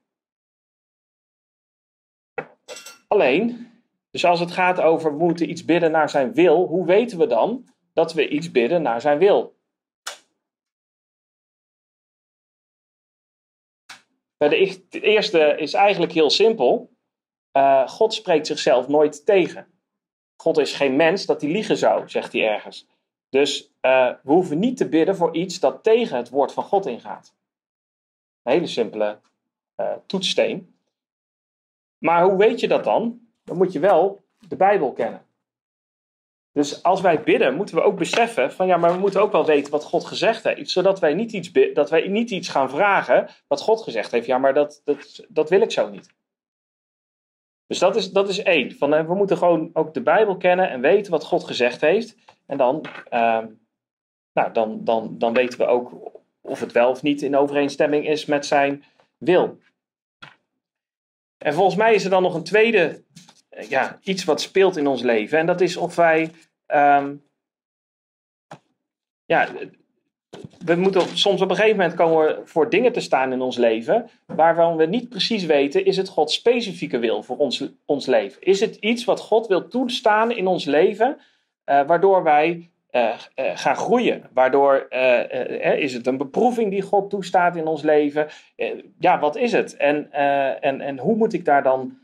[3.12, 3.72] Alleen,
[4.12, 7.28] dus als het gaat over we moeten iets bidden naar zijn wil, hoe weten we
[7.28, 9.56] dan dat we iets bidden naar zijn wil?
[14.38, 16.90] De eerste is eigenlijk heel simpel.
[17.58, 19.68] Uh, God spreekt zichzelf nooit tegen.
[20.36, 22.88] God is geen mens dat hij liegen zou, zegt hij ergens.
[23.30, 26.86] Dus uh, we hoeven niet te bidden voor iets dat tegen het woord van God
[26.86, 27.36] ingaat.
[28.44, 29.20] Een hele simpele
[29.76, 30.76] uh, toetssteen.
[32.02, 33.20] Maar hoe weet je dat dan?
[33.44, 35.26] Dan moet je wel de Bijbel kennen.
[36.54, 39.46] Dus als wij bidden, moeten we ook beseffen van ja, maar we moeten ook wel
[39.46, 40.70] weten wat God gezegd heeft.
[40.70, 44.26] Zodat wij niet iets, dat wij niet iets gaan vragen wat God gezegd heeft.
[44.26, 46.14] Ja, maar dat, dat, dat wil ik zo niet.
[47.68, 48.72] Dus dat is, dat is één.
[48.72, 52.16] Van, eh, we moeten gewoon ook de Bijbel kennen en weten wat God gezegd heeft.
[52.46, 53.44] En dan, uh,
[54.34, 56.12] nou, dan, dan, dan weten we ook
[56.42, 58.84] of het wel of niet in overeenstemming is met zijn
[59.18, 59.60] wil.
[61.42, 63.04] En volgens mij is er dan nog een tweede,
[63.50, 65.40] eh, ja, iets wat speelt in ons leven.
[65.40, 66.32] En dat is of wij,
[66.68, 67.24] um,
[69.26, 69.48] ja,
[70.66, 74.10] we moeten soms op een gegeven moment komen voor dingen te staan in ons leven
[74.26, 78.42] waarvan we niet precies weten, is het Gods specifieke wil voor ons, ons leven?
[78.42, 81.18] Is het iets wat God wil toestaan in ons leven,
[81.66, 84.30] uh, waardoor wij uh, gaan groeien?
[84.34, 84.88] Waardoor
[85.78, 88.28] is het een beproeving die God toestaat in ons leven?
[89.00, 89.78] ja, wat is het?
[89.78, 90.12] En,
[90.62, 91.98] en, en hoe moet ik daar dan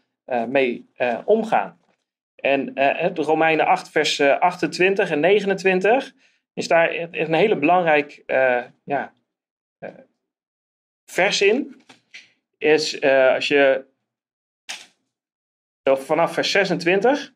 [0.48, 0.90] mee
[1.26, 1.80] omgaan?
[2.36, 2.66] En
[3.14, 6.14] de Romeinen 8, vers 28 en 29
[6.54, 8.24] is daar een hele belangrijk
[8.84, 9.14] ja,
[11.06, 11.82] vers in.
[12.58, 13.86] Is als je
[15.84, 17.36] vanaf vers 26.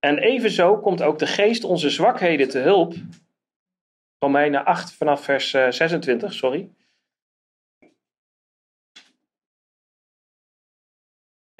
[0.00, 2.94] En evenzo komt ook de geest onze zwakheden te hulp.
[4.18, 6.70] Romeinen 8 vanaf vers 26, sorry.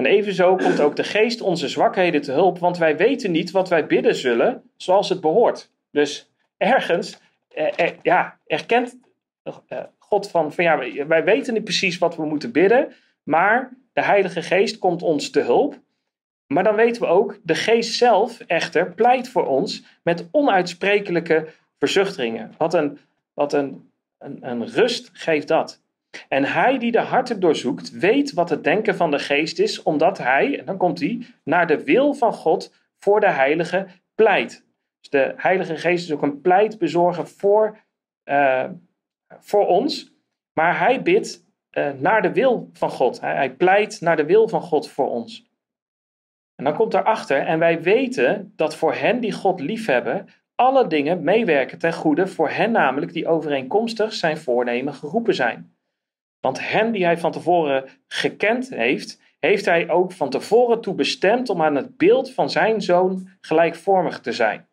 [0.01, 3.69] En evenzo komt ook de geest onze zwakheden te hulp, want wij weten niet wat
[3.69, 5.71] wij bidden zullen zoals het behoort.
[5.91, 8.99] Dus ergens eh, ja, erkent
[9.43, 14.03] eh, God van, van ja, wij weten niet precies wat we moeten bidden, maar de
[14.03, 15.81] Heilige Geest komt ons te hulp.
[16.53, 21.49] Maar dan weten we ook, de Geest zelf echter pleit voor ons met onuitsprekelijke
[21.79, 22.55] verzuchtingen.
[22.59, 22.99] Wat een,
[23.35, 25.83] wat een, een, een rust geeft dat.
[26.29, 30.19] En hij die de harten doorzoekt, weet wat het denken van de geest is, omdat
[30.19, 34.65] hij, en dan komt hij, naar de wil van God voor de heilige pleit.
[35.01, 37.79] Dus de Heilige Geest is ook een pleitbezorger voor,
[38.25, 38.65] uh,
[39.41, 40.13] voor ons.
[40.53, 43.21] Maar hij bidt uh, naar de wil van God.
[43.21, 45.50] Hij pleit naar de wil van God voor ons.
[46.61, 51.25] En dan komt daarachter, en wij weten dat voor hen die God liefhebben, alle dingen
[51.25, 55.77] meewerken ten goede, voor hen namelijk die overeenkomstig zijn voornemen geroepen zijn.
[56.41, 61.49] Want hen die hij van tevoren gekend heeft, heeft hij ook van tevoren toe bestemd
[61.49, 64.69] om aan het beeld van zijn zoon gelijkvormig te zijn.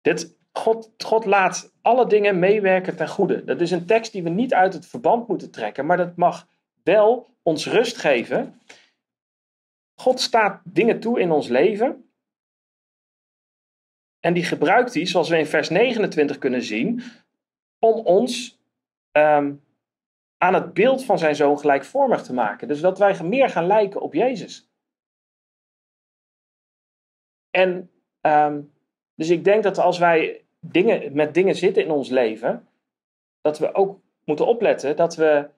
[0.00, 3.44] Dit, God, God laat alle dingen meewerken ten goede.
[3.44, 6.46] Dat is een tekst die we niet uit het verband moeten trekken, maar dat mag
[6.82, 8.60] wel ons rust geven.
[10.00, 12.08] God staat dingen toe in ons leven
[14.20, 17.02] En die gebruikt hij, zoals we in vers 29 kunnen zien,
[17.78, 18.60] om ons
[19.12, 19.54] ehm,
[20.38, 22.68] aan het beeld van zijn zoon gelijkvormig te maken.
[22.68, 24.68] Dus dat wij meer gaan lijken op Jezus.
[27.50, 27.90] En
[28.20, 28.62] ehm,
[29.14, 32.68] dus ik denk dat als wij dingen, met dingen zitten in ons leven,
[33.40, 35.50] dat we ook moeten opletten dat we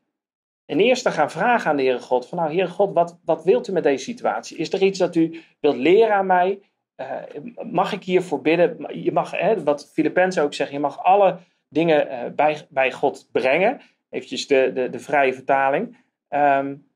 [0.70, 3.68] in eerste gaan vragen aan de Heere God: van nou, Heere God, wat, wat wilt
[3.68, 4.56] u met deze situatie?
[4.56, 6.60] Is er iets dat u wilt leren aan mij?
[6.96, 7.22] Uh,
[7.70, 9.02] mag ik hiervoor bidden?
[9.02, 13.28] Je mag, hè, wat Filippenzen ook zeggen, je mag alle dingen uh, bij, bij God
[13.32, 13.80] brengen.
[14.10, 15.96] Eventjes de, de, de vrije vertaling.
[16.28, 16.88] Um,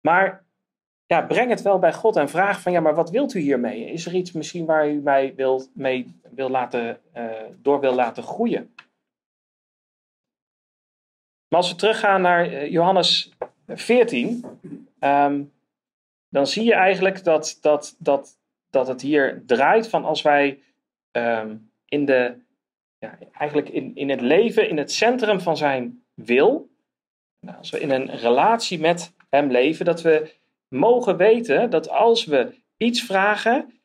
[0.00, 0.44] maar
[1.06, 3.84] ja, breng het wel bij God en vraag van ja, maar wat wilt u hiermee?
[3.84, 7.30] Is er iets misschien waar u mij wil, mee wil laten, uh,
[7.62, 8.74] door wil laten groeien?
[11.52, 13.32] Maar als we teruggaan naar Johannes
[13.66, 14.44] 14,
[15.00, 15.52] um,
[16.28, 18.36] dan zie je eigenlijk dat, dat, dat
[18.72, 20.62] dat het hier draait van als wij
[21.10, 22.34] ehm, in de,
[22.98, 26.70] ja, eigenlijk in, in het leven, in het centrum van zijn wil,
[27.40, 30.34] nou, als we in een relatie met hem leven, dat we
[30.68, 33.80] mogen weten dat als we iets vragen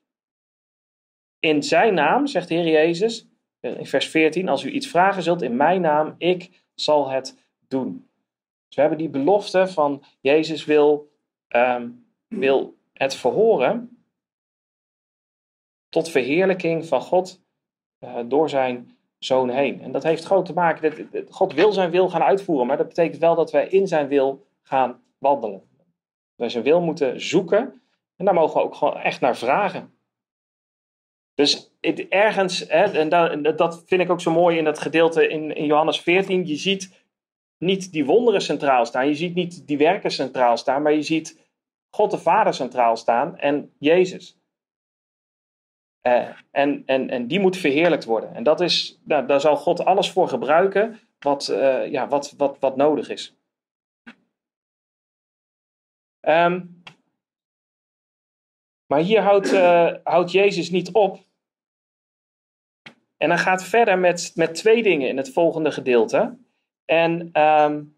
[1.39, 3.27] in zijn naam, zegt de Heer Jezus,
[3.59, 8.09] in vers 14, als u iets vragen zult in mijn naam, ik zal het doen.
[8.67, 11.11] Dus we hebben die belofte van Jezus wil,
[11.55, 14.03] um, wil het verhoren
[15.89, 17.41] tot verheerlijking van God
[17.99, 19.81] uh, door zijn zoon heen.
[19.81, 22.87] En dat heeft gewoon te maken, dat, God wil zijn wil gaan uitvoeren, maar dat
[22.87, 25.63] betekent wel dat wij in zijn wil gaan wandelen.
[26.35, 27.81] Wij zijn wil moeten zoeken
[28.15, 29.95] en daar mogen we ook gewoon echt naar vragen.
[31.33, 31.71] Dus
[32.09, 33.09] ergens, hè, en
[33.43, 36.55] dat, dat vind ik ook zo mooi in dat gedeelte in, in Johannes 14, je
[36.55, 36.96] ziet
[37.57, 41.45] niet die wonderen centraal staan, je ziet niet die werken centraal staan, maar je ziet
[41.89, 44.37] God de Vader centraal staan en Jezus.
[46.07, 48.35] Uh, en, en, en die moet verheerlijkt worden.
[48.35, 52.59] En dat is, nou, daar zal God alles voor gebruiken wat, uh, ja, wat, wat,
[52.59, 53.35] wat nodig is.
[56.21, 56.83] Um,
[58.85, 61.25] maar hier houdt, uh, houdt Jezus niet op.
[63.17, 66.37] En hij gaat verder met, met twee dingen in het volgende gedeelte.
[66.91, 67.97] En um,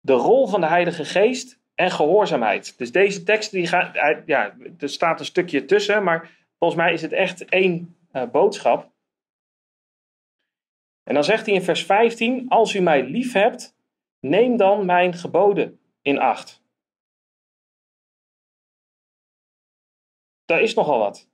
[0.00, 2.78] de rol van de Heilige Geest en gehoorzaamheid.
[2.78, 3.94] Dus deze tekst, die gaat,
[4.26, 8.92] ja, er staat een stukje tussen, maar Volgens mij is het echt één uh, boodschap.
[11.02, 13.76] En dan zegt hij in vers 15: Als u mij lief hebt,
[14.18, 16.62] neem dan mijn geboden in acht.
[20.44, 21.28] Daar is nogal wat.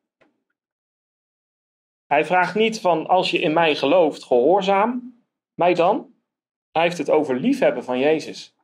[2.06, 5.22] Hij vraagt niet van als je in mij gelooft, gehoorzaam
[5.54, 6.14] mij dan.
[6.76, 8.54] Hij heeft het over liefhebben van Jezus.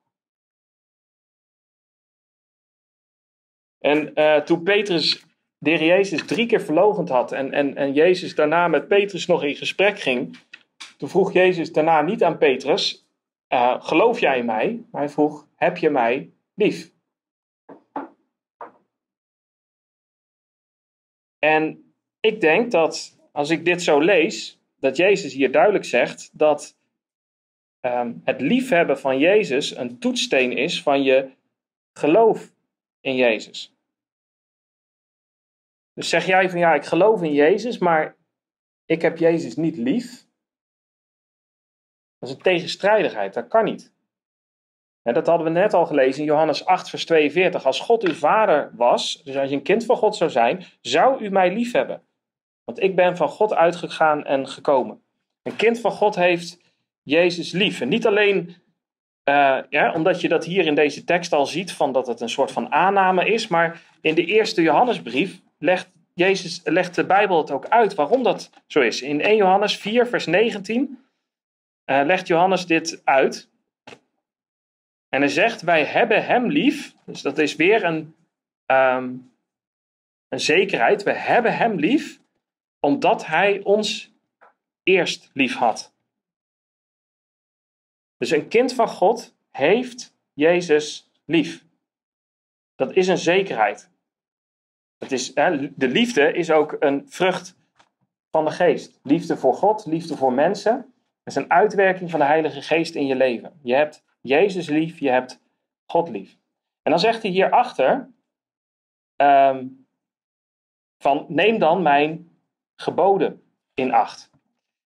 [3.78, 5.24] En uh, toen Petrus
[5.58, 9.54] de Jezus drie keer verlogend had en, en, en Jezus daarna met Petrus nog in
[9.54, 10.38] gesprek ging,
[10.96, 13.06] toen vroeg Jezus daarna niet aan Petrus,
[13.48, 14.84] uh, geloof jij in mij?
[14.90, 16.92] Maar hij vroeg, heb je mij lief?
[21.38, 26.80] En ik denk dat als ik dit zo lees, dat Jezus hier duidelijk zegt dat
[27.82, 31.30] um, het liefhebben van Jezus een toetssteen is van je
[31.92, 32.52] geloof
[33.00, 33.74] in Jezus.
[35.94, 38.16] Dus zeg jij van ja, ik geloof in Jezus, maar
[38.84, 40.26] ik heb Jezus niet lief.
[42.18, 43.92] Dat is een tegenstrijdigheid, dat kan niet.
[45.02, 47.66] dat hadden we net al gelezen in Johannes 8, vers 42.
[47.66, 51.24] Als God uw vader was, dus als je een kind van God zou zijn, zou
[51.24, 52.02] u mij lief hebben.
[52.64, 55.02] Want ik ben van God uitgegaan en gekomen.
[55.42, 56.61] Een kind van God heeft
[57.02, 57.80] Jezus lief.
[57.80, 58.56] En niet alleen
[59.24, 62.28] uh, ja, omdat je dat hier in deze tekst al ziet, van dat het een
[62.28, 67.50] soort van aanname is, maar in de eerste Johannesbrief legt, Jezus, legt de Bijbel het
[67.50, 69.02] ook uit waarom dat zo is.
[69.02, 71.02] In 1 Johannes 4, vers 19
[71.86, 73.50] uh, legt Johannes dit uit.
[75.08, 76.94] En hij zegt, wij hebben hem lief.
[77.06, 78.14] Dus dat is weer een,
[78.66, 79.32] um,
[80.28, 81.02] een zekerheid.
[81.02, 82.20] We hebben hem lief,
[82.80, 84.12] omdat hij ons
[84.82, 85.91] eerst lief had.
[88.22, 91.64] Dus een kind van God heeft Jezus lief.
[92.74, 93.90] Dat is een zekerheid.
[94.98, 97.56] Het is, de liefde is ook een vrucht
[98.30, 99.00] van de geest.
[99.02, 100.76] Liefde voor God, liefde voor mensen.
[101.22, 103.60] Dat is een uitwerking van de Heilige Geest in je leven.
[103.62, 105.40] Je hebt Jezus lief, je hebt
[105.86, 106.36] God lief.
[106.82, 108.10] En dan zegt hij hierachter:
[109.16, 109.86] um,
[110.98, 112.30] van neem dan mijn
[112.76, 113.42] geboden
[113.74, 114.30] in acht.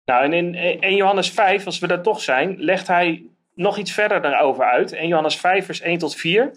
[0.10, 3.92] Nou, en in 1 Johannes 5, als we daar toch zijn, legt hij nog iets
[3.92, 4.92] verder daarover uit.
[4.92, 6.52] 1 Johannes 5, vers 1 tot 4.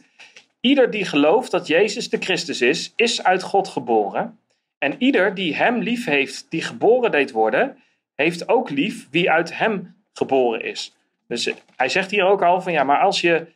[0.61, 4.39] Ieder die gelooft dat Jezus de Christus is, is uit God geboren.
[4.79, 7.77] En ieder die hem lief heeft, die geboren deed worden,
[8.15, 10.97] heeft ook lief wie uit hem geboren is.
[11.29, 13.47] Dus hij zegt hier ook al van ja, maar als je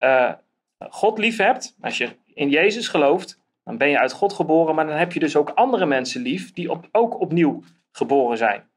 [0.00, 0.32] uh,
[0.78, 4.86] God lief hebt, als je in Jezus gelooft, dan ben je uit God geboren, maar
[4.86, 8.72] dan heb je dus ook andere mensen lief die op, ook opnieuw geboren zijn.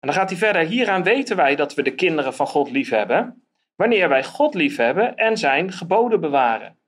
[0.00, 2.90] En dan gaat hij verder, hieraan weten wij dat we de kinderen van God lief
[2.90, 3.44] hebben,
[3.74, 6.78] wanneer wij God lief hebben en zijn geboden bewaren.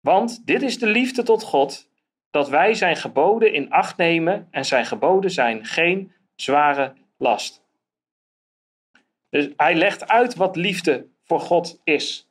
[0.00, 1.90] Want dit is de liefde tot God,
[2.30, 7.64] dat wij zijn geboden in acht nemen en zijn geboden zijn geen zware last.
[9.28, 12.28] Dus hij legt uit wat liefde voor God is.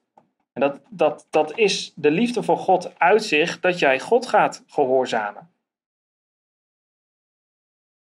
[0.53, 4.63] En dat, dat, dat is de liefde voor God uit zich dat jij God gaat
[4.67, 5.54] gehoorzamen.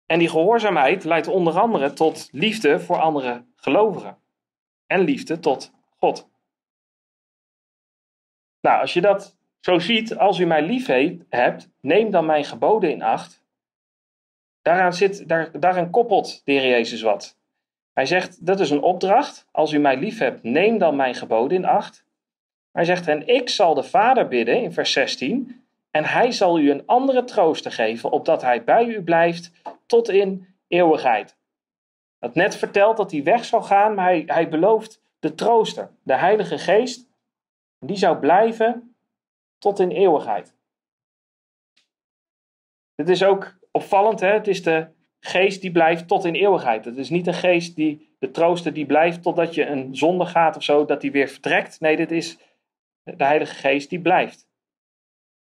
[0.08, 4.18] En die gehoorzaamheid leidt onder andere tot liefde voor andere gelovigen.
[4.86, 6.30] En liefde tot God.
[8.62, 10.86] Nou, als je dat zo ziet, als u mij lief
[11.30, 13.43] hebt, neem dan mijn geboden in acht.
[14.62, 17.38] Daaraan, zit, daar, daaraan koppelt de Jezus wat.
[17.93, 19.47] Hij zegt, dat is een opdracht.
[19.51, 22.05] Als u mij lief hebt, neem dan mijn geboden in acht.
[22.72, 26.72] Hij zegt, en ik zal de Vader bidden, in vers 16, en hij zal u
[26.72, 29.52] een andere trooster geven, opdat hij bij u blijft
[29.86, 31.38] tot in eeuwigheid.
[32.20, 36.16] Dat net vertelt dat hij weg zal gaan, maar hij, hij belooft de trooster, de
[36.16, 37.10] Heilige Geest,
[37.80, 38.96] die zou blijven
[39.58, 40.56] tot in eeuwigheid.
[42.96, 44.32] Dit is ook opvallend, hè?
[44.32, 44.88] het is de
[45.20, 46.86] geest die blijft tot in eeuwigheid.
[46.86, 50.56] Het is niet een geest die, de trooster die blijft totdat je een zonde gaat
[50.56, 51.80] of zo, dat die weer vertrekt.
[51.80, 52.38] Nee, dit is
[53.04, 54.47] de Heilige Geest die blijft.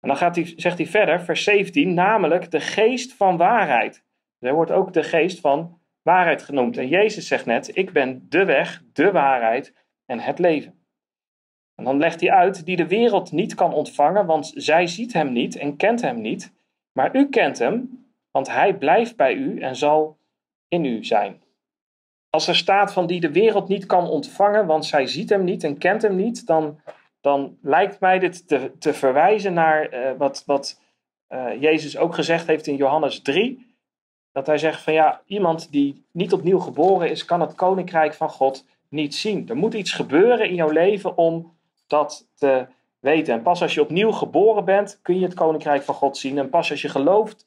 [0.01, 4.05] En dan gaat hij, zegt hij verder, vers 17, namelijk de geest van waarheid.
[4.39, 6.77] Er wordt ook de geest van waarheid genoemd.
[6.77, 9.75] En Jezus zegt net, ik ben de weg, de waarheid
[10.07, 10.87] en het leven.
[11.75, 15.33] En dan legt hij uit, die de wereld niet kan ontvangen, want zij ziet hem
[15.33, 16.53] niet en kent hem niet.
[16.93, 20.19] Maar u kent hem, want hij blijft bij u en zal
[20.69, 21.43] in u zijn.
[22.31, 25.65] Als er staat van die de wereld niet kan ontvangen, want zij ziet hem niet
[25.65, 26.81] en kent hem niet, dan,
[27.27, 30.81] dan lijkt mij dit te, te verwijzen naar uh, wat, wat
[31.29, 33.75] uh, Jezus ook gezegd heeft in Johannes 3.
[34.33, 38.31] Dat hij zegt van ja, iemand die niet opnieuw geboren is, kan het koninkrijk van
[38.31, 39.49] God niet zien.
[39.49, 41.57] Er moet iets gebeuren in jouw leven om
[41.87, 42.67] dat te
[42.99, 43.35] weten.
[43.35, 46.39] En pas als je opnieuw geboren bent, kun je het koninkrijk van God zien.
[46.39, 47.47] En pas als je gelooft,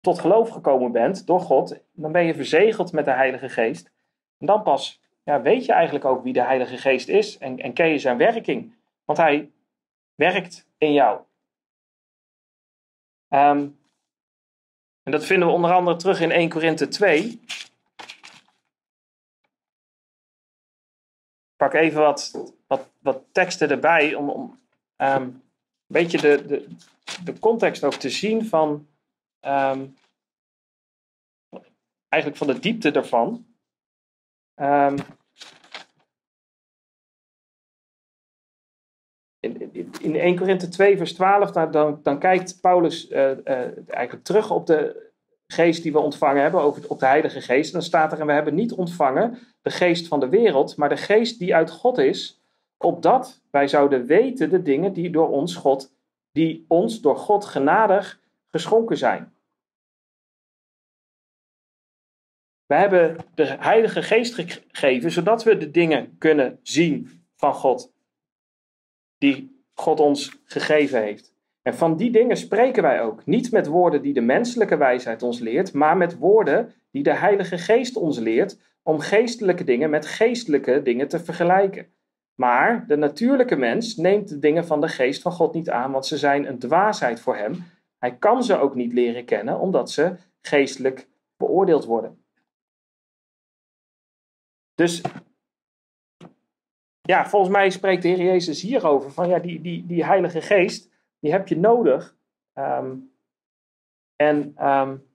[0.00, 3.90] tot geloof gekomen bent door God, dan ben je verzegeld met de Heilige Geest.
[4.38, 7.72] En dan pas ja, weet je eigenlijk ook wie de Heilige Geest is en, en
[7.72, 8.80] ken je zijn werking.
[9.12, 9.52] Want hij
[10.14, 11.20] werkt in jou.
[13.28, 13.80] Um,
[15.02, 17.24] en dat vinden we onder andere terug in 1 Korinthe 2.
[17.28, 17.70] Ik
[21.56, 24.60] pak even wat, wat, wat teksten erbij om, om
[24.96, 25.42] um, een
[25.86, 26.76] beetje de, de,
[27.24, 28.88] de context ook te zien van
[29.40, 29.96] um,
[32.08, 33.46] eigenlijk van de diepte daarvan.
[39.42, 43.34] In, in 1 Korinthe 2 vers 12, dan, dan kijkt Paulus uh, uh,
[43.88, 45.10] eigenlijk terug op de
[45.46, 47.72] geest die we ontvangen hebben, over, op de Heilige Geest.
[47.72, 50.96] Dan staat er, en we hebben niet ontvangen de geest van de wereld, maar de
[50.96, 52.42] geest die uit God is,
[52.76, 55.94] opdat wij zouden weten de dingen die door ons God,
[56.32, 59.32] die ons door God genadig geschonken zijn.
[62.66, 67.91] We hebben de Heilige Geest gegeven, zodat we de dingen kunnen zien van God,
[69.22, 71.34] die God ons gegeven heeft.
[71.62, 73.26] En van die dingen spreken wij ook.
[73.26, 77.58] Niet met woorden die de menselijke wijsheid ons leert, maar met woorden die de Heilige
[77.58, 81.86] Geest ons leert om geestelijke dingen met geestelijke dingen te vergelijken.
[82.34, 86.06] Maar de natuurlijke mens neemt de dingen van de geest van God niet aan, want
[86.06, 87.64] ze zijn een dwaasheid voor hem.
[87.98, 92.24] Hij kan ze ook niet leren kennen, omdat ze geestelijk beoordeeld worden.
[94.74, 95.02] Dus
[97.02, 100.90] ja, volgens mij spreekt de Heer Jezus hierover van ja, die, die, die Heilige Geest,
[101.18, 102.16] die heb je nodig.
[102.54, 103.12] Um,
[104.16, 105.10] en um,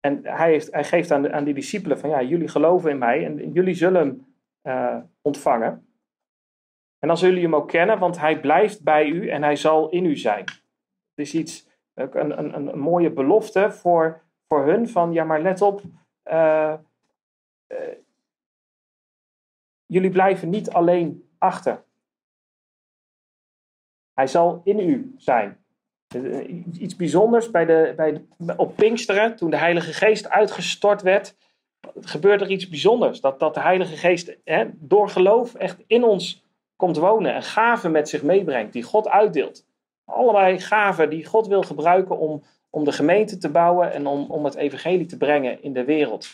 [0.00, 2.98] en hij, heeft, hij geeft aan, de, aan die discipelen van ja, jullie geloven in
[2.98, 4.26] mij en jullie zullen hem
[4.62, 5.86] uh, ontvangen.
[6.98, 9.88] En dan zullen jullie hem ook kennen, want hij blijft bij u en hij zal
[9.88, 10.44] in u zijn.
[10.44, 15.62] Het is iets, een, een, een mooie belofte voor, voor hun van ja, maar let
[15.62, 15.82] op,
[16.30, 16.74] uh,
[19.90, 21.82] jullie blijven niet alleen achter.
[24.14, 25.58] Hij zal in u zijn.
[26.78, 31.36] Iets bijzonders bij de, bij de, op Pinksteren, toen de Heilige Geest uitgestort werd,
[32.00, 33.20] gebeurt er iets bijzonders.
[33.20, 36.44] Dat, dat de Heilige Geest hè, door geloof echt in ons
[36.76, 39.68] komt wonen en gaven met zich meebrengt, die God uitdeelt
[40.10, 44.44] Allerlei gaven die God wil gebruiken om, om de gemeente te bouwen en om, om
[44.44, 46.28] het evangelie te brengen in de wereld.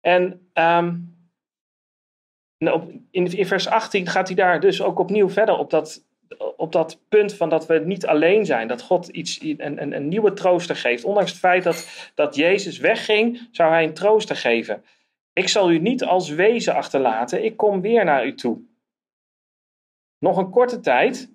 [0.00, 1.16] En um,
[2.58, 6.04] in, in vers 18 gaat hij daar dus ook opnieuw verder op dat,
[6.56, 8.68] op dat punt van dat we niet alleen zijn.
[8.68, 11.04] Dat God iets, een, een, een nieuwe trooster geeft.
[11.04, 14.84] Ondanks het feit dat, dat Jezus wegging, zou hij een trooster geven.
[15.32, 18.60] Ik zal u niet als wezen achterlaten, ik kom weer naar u toe.
[20.18, 21.30] Nog een korte tijd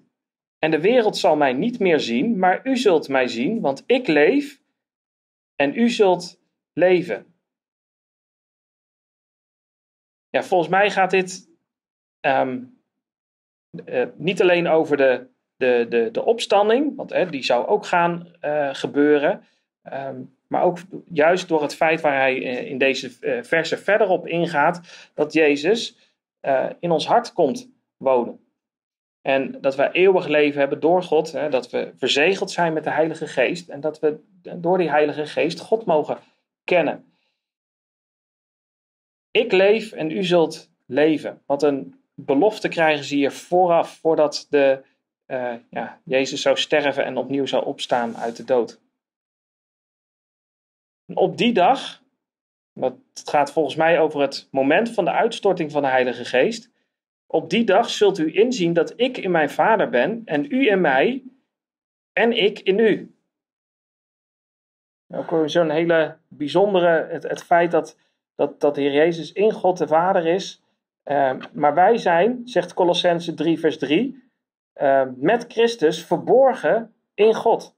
[0.59, 4.07] en de wereld zal mij niet meer zien, maar u zult mij zien, want ik
[4.07, 4.61] leef
[5.55, 6.39] en u zult
[6.73, 7.32] leven.
[10.33, 11.49] Ja, volgens mij gaat dit
[12.19, 12.59] ehm,
[13.85, 18.69] eh, niet alleen over de, de, de, de opstanding, want die zou ook gaan uh,
[18.71, 19.43] gebeuren.
[19.81, 23.11] Ehm, maar ook juist door het feit waar hij eh, in deze
[23.43, 25.97] verse verder op ingaat, dat Jezus
[26.79, 28.39] in ons hart komt wonen.
[29.21, 32.91] En dat wij eeuwig leven hebben door God, hè, dat we verzegeld zijn met de
[32.91, 34.19] Heilige Geest en dat we
[34.57, 36.17] door die Heilige Geest God mogen
[36.63, 37.12] kennen.
[39.33, 41.41] Ik leef en u zult leven.
[41.45, 44.83] Wat een belofte krijgen ze hier vooraf, voordat de,
[45.27, 48.81] uh, ja, Jezus zou sterven en opnieuw zou opstaan uit de dood.
[51.13, 52.03] Op die dag,
[52.73, 56.71] het gaat volgens mij over het moment van de uitstorting van de Heilige Geest.
[57.25, 60.81] Op die dag zult u inzien dat ik in mijn Vader ben en u in
[60.81, 61.23] mij
[62.11, 63.15] en ik in u.
[65.13, 67.97] Ook zo'n hele bijzondere, het, het feit dat,
[68.35, 70.63] dat, dat de Heer Jezus in God de Vader is
[71.03, 74.29] Ehm, maar wij zijn, zegt Colossense 3, vers 3,
[74.73, 77.75] ehm, met Christus verborgen in God.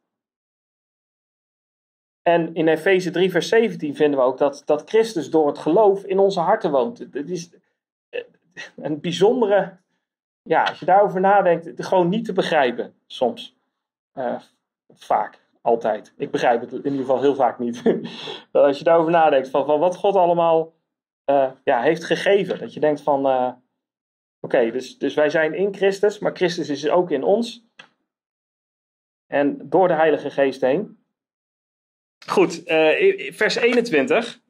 [2.22, 6.03] En in Efeze 3, vers 17 vinden we ook dat, dat Christus door het geloof
[6.03, 6.99] in onze harten woont.
[6.99, 7.49] Het is
[8.10, 8.24] eh,
[8.76, 9.78] een bijzondere,
[10.41, 13.56] ja, als je daarover nadenkt, gewoon niet te begrijpen soms.
[14.14, 14.39] Uh,
[14.93, 16.13] vaak, altijd.
[16.18, 17.82] Ik begrijp het in ieder geval heel vaak niet.
[18.51, 20.74] als je daarover nadenkt, van, van wat God allemaal
[21.30, 22.59] uh, ja, heeft gegeven.
[22.59, 23.51] Dat je denkt van, uh,
[24.39, 27.63] oké, dus, dus wij zijn in Christus, maar Christus is ook in ons.
[29.28, 30.97] En door de Heilige Geest heen.
[32.28, 34.41] Goed, uh, vers 21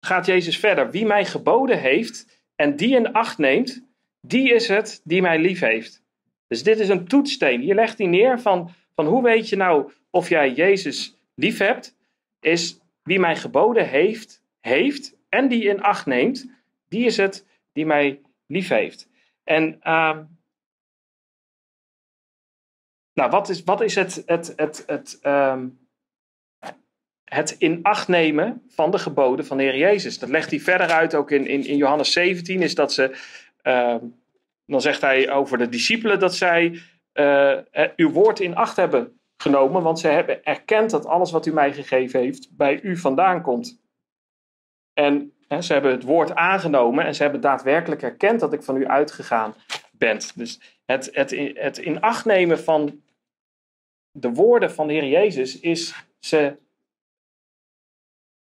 [0.00, 0.90] gaat Jezus verder.
[0.90, 3.86] Wie mij geboden heeft en die in acht neemt,
[4.20, 6.02] die is het die mij lief heeft.
[6.46, 7.60] Dus dit is een toetssteen.
[7.60, 11.96] Hier legt hij neer van, van hoe weet je nou of jij Jezus lief hebt,
[12.40, 16.50] is wie mij geboden heeft, heeft en die in acht neemt,
[16.88, 19.08] die is het die mij lief heeft.
[19.44, 20.18] En uh,
[23.12, 25.88] nou, wat is, wat is het, het, het, het, um,
[27.24, 30.18] het in acht nemen van de geboden van de Heer Jezus?
[30.18, 33.16] Dat legt hij verder uit, ook in, in, in Johannes 17, is dat ze,
[33.62, 33.96] uh,
[34.66, 36.80] dan zegt hij over de discipelen dat zij
[37.96, 41.72] uw woord in acht hebben genomen, want ze hebben erkend dat alles wat u mij
[41.72, 43.80] gegeven heeft bij u vandaan komt.
[44.92, 48.76] En hè, ze hebben het woord aangenomen en ze hebben daadwerkelijk erkend dat ik van
[48.76, 49.54] u uitgegaan
[49.92, 50.18] ben.
[50.34, 53.02] Dus het, het, het in acht nemen van
[54.10, 56.56] de woorden van de Heer Jezus is ze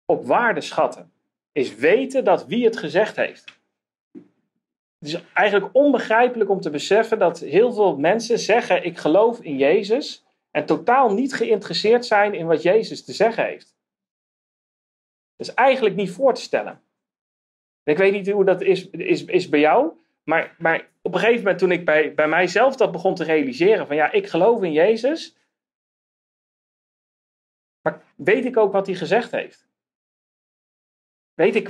[0.05, 1.13] op waarde schatten.
[1.51, 3.60] Is weten dat wie het gezegd heeft.
[5.01, 9.57] Het is eigenlijk onbegrijpelijk om te beseffen dat heel veel mensen zeggen: Ik geloof in
[9.57, 10.25] Jezus.
[10.51, 13.75] En totaal niet geïnteresseerd zijn in wat Jezus te zeggen heeft
[15.41, 16.81] is eigenlijk niet voor te stellen.
[17.83, 19.99] Ik weet niet hoe dat is, is, is bij jou.
[20.23, 23.87] Maar, maar op een gegeven moment toen ik bij, bij mijzelf dat begon te realiseren.
[23.87, 25.37] Van ja, ik geloof in Jezus.
[27.81, 29.69] Maar weet ik ook wat hij gezegd heeft?
[31.33, 31.69] Weet ik,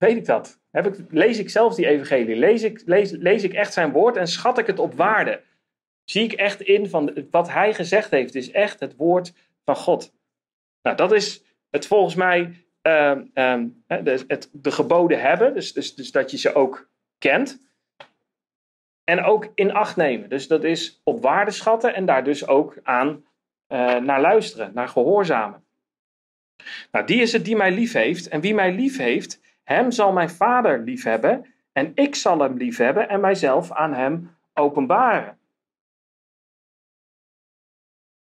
[0.00, 0.60] weet ik dat?
[0.70, 2.36] Heb ik, lees ik zelf die evangelie?
[2.36, 5.42] Lees ik, lees, ik echt zijn woord en schat ik het op waarde?
[6.04, 9.32] Zie ik echt in van wat hij gezegd heeft is echt het woord
[9.64, 10.12] van God.
[10.82, 12.40] Nou, dat is het volgens mij
[12.82, 13.18] uh,
[13.86, 16.88] de, het, de geboden hebben, dus, dus, dus dat je ze ook
[17.18, 17.68] kent.
[19.04, 20.28] En ook in acht nemen.
[20.28, 23.08] Dus dat is op waarde schatten en daar dus ook aan
[23.68, 25.64] uh, naar luisteren, naar gehoorzamen.
[26.90, 28.28] Nou, die is het die mij lief heeft.
[28.28, 29.40] En wie mij lief heeft,
[29.74, 31.46] hem zal mijn vader lief hebben.
[31.72, 35.38] En ik zal hem lief hebben en mijzelf aan hem openbaren.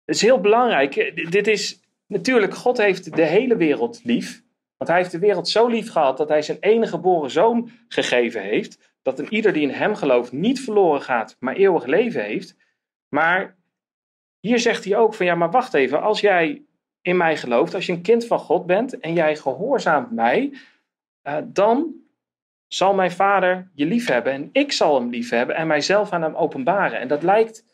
[0.06, 0.94] Het is heel belangrijk.
[1.32, 4.44] Dit is Natuurlijk, God heeft de hele wereld lief.
[4.78, 8.42] Want hij heeft de wereld zo lief gehad dat hij zijn enige geboren zoon gegeven
[8.42, 8.94] heeft.
[9.02, 12.56] Dat een ieder die in hem gelooft niet verloren gaat, maar eeuwig leven heeft.
[13.10, 13.58] Maar
[14.40, 16.02] hier zegt hij ook van ja, maar wacht even.
[16.02, 16.62] Als jij
[17.02, 20.54] in mij gelooft, als je een kind van God bent en jij gehoorzaamt mij,
[21.30, 21.94] uh, dan
[22.68, 27.00] zal mijn vader je liefhebben en ik zal hem liefhebben en mijzelf aan hem openbaren.
[27.00, 27.66] En dat lijkt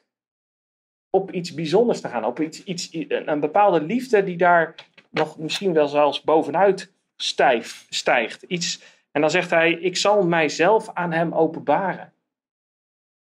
[1.10, 4.76] op iets bijzonders te gaan, op iets, iets, een bepaalde liefde die daar
[5.10, 8.43] nog misschien wel zelfs bovenuit stijf, stijgt.
[8.43, 12.14] Iets, en dan zegt hij, ik zal mijzelf aan hem openbaren.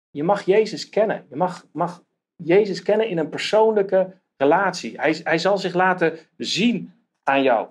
[0.09, 1.25] Je mag Jezus kennen.
[1.29, 2.03] Je mag, mag
[2.35, 4.99] Jezus kennen in een persoonlijke relatie.
[4.99, 6.93] Hij, hij zal zich laten zien
[7.23, 7.67] aan jou.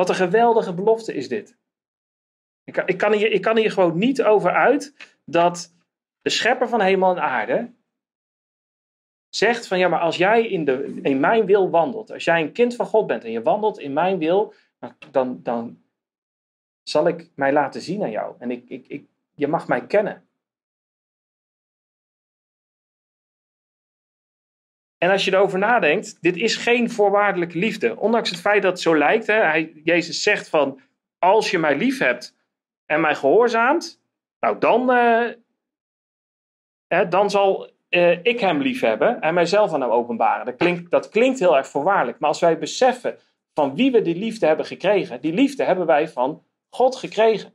[0.00, 1.56] Wat een geweldige belofte is dit.
[2.64, 4.94] Ik kan, ik kan, hier, ik kan hier gewoon niet over uit
[5.24, 5.74] dat
[6.20, 7.72] de schepper van hemel en aarde
[9.28, 12.52] zegt van ja, maar als jij in, de, in mijn wil wandelt, als jij een
[12.52, 14.54] kind van God bent en je wandelt in mijn wil,
[15.10, 15.82] dan, dan
[16.82, 18.34] zal ik mij laten zien aan jou.
[18.38, 20.28] En ik, ik, ik, je mag mij kennen.
[25.02, 27.96] En als je erover nadenkt, dit is geen voorwaardelijke liefde.
[27.96, 29.26] Ondanks het feit dat het zo lijkt.
[29.26, 30.80] Hè, hij, Jezus zegt van,
[31.18, 32.36] als je mij lief hebt
[32.86, 34.02] en mij gehoorzaamt,
[34.40, 35.28] nou dan, uh,
[36.86, 40.44] hè, dan zal uh, ik hem lief hebben en mijzelf aan hem openbaren.
[40.46, 42.18] Dat klinkt, dat klinkt heel erg voorwaardelijk.
[42.18, 43.18] Maar als wij beseffen
[43.54, 47.52] van wie we die liefde hebben gekregen, die liefde hebben wij van God gekregen.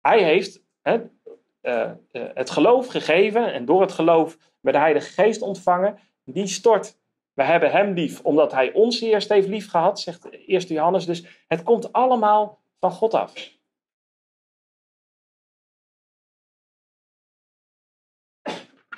[0.00, 5.98] Hij heeft uh, het geloof gegeven en door het geloof met de Heilige Geest ontvangen
[6.32, 6.98] die stort.
[7.32, 11.06] We hebben hem lief, omdat hij ons eerst heeft lief gehad, zegt 1 Johannes.
[11.06, 13.54] Dus het komt allemaal van God af.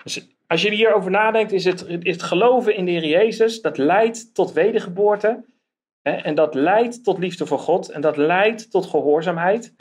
[0.03, 4.35] Dus als je hierover nadenkt, is het, het geloven in de Heer Jezus, dat leidt
[4.35, 5.45] tot wedergeboorte.
[6.03, 7.89] Hè, en dat leidt tot liefde voor God.
[7.89, 9.75] En dat leidt tot gehoorzaamheid.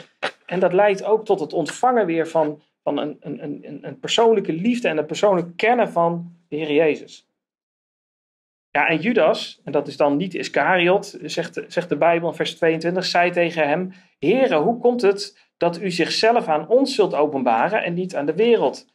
[0.46, 4.54] En dat leidt ook tot het ontvangen weer van, van een, een, een, een persoonlijke
[4.54, 7.27] liefde en een persoonlijk kennen van de Heer Jezus.
[8.72, 12.56] Ja, en Judas, en dat is dan niet Iscariot, zegt, zegt de Bijbel in vers
[12.56, 17.84] 22, zei tegen hem: Heere, hoe komt het dat u zichzelf aan ons zult openbaren
[17.84, 18.86] en niet aan de wereld?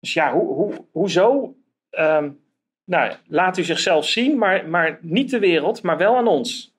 [0.00, 1.56] Dus ja, hoe, hoe, hoezo?
[1.90, 2.42] Um,
[2.84, 6.74] nou, laat u zichzelf zien, maar, maar niet de wereld, maar wel aan ons.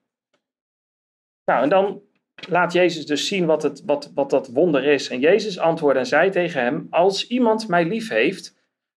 [1.46, 2.02] Nou, en dan
[2.50, 5.10] laat Jezus dus zien wat, het, wat, wat dat wonder is.
[5.10, 8.56] En Jezus antwoordde en zei tegen hem: Als iemand mij lief heeft,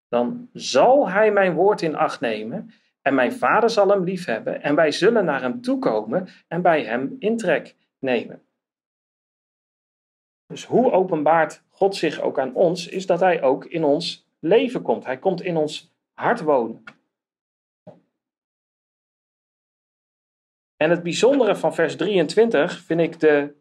[0.08, 2.70] dan zal hij mijn woord in acht nemen
[3.02, 7.16] en mijn vader zal hem liefhebben en wij zullen naar hem toekomen en bij hem
[7.18, 8.42] intrek nemen.
[10.46, 14.82] Dus hoe openbaart God zich ook aan ons, is dat hij ook in ons leven
[14.82, 15.04] komt.
[15.04, 16.84] Hij komt in ons hart wonen.
[20.76, 23.54] En het bijzondere van vers 23 vind ik de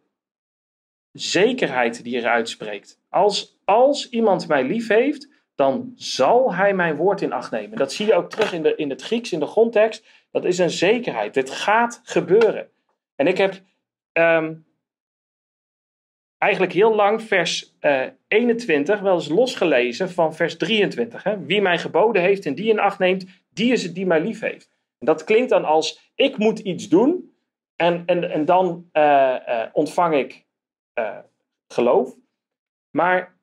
[1.12, 3.00] zekerheid die er uitspreekt.
[3.10, 7.78] Als, als iemand mij lief heeft, dan zal hij mijn woord in acht nemen.
[7.78, 10.06] Dat zie je ook terug in, de, in het Grieks, in de grondtekst.
[10.32, 11.34] Dat is een zekerheid.
[11.34, 12.70] Dit gaat gebeuren.
[13.16, 13.62] En ik heb
[14.12, 14.56] ehm,
[16.38, 21.24] eigenlijk heel lang vers uh, eh, 21 wel eens losgelezen van vers 23.
[21.24, 21.46] Hè?
[21.46, 24.40] Wie mij geboden heeft en die in acht neemt, die is het die mij lief
[24.40, 24.70] heeft.
[25.00, 27.38] En dat klinkt dan als ik moet iets doen
[27.76, 30.46] en, en, en dan uh, uh, ontvang ik
[31.68, 32.16] geloof.
[32.90, 33.37] Maar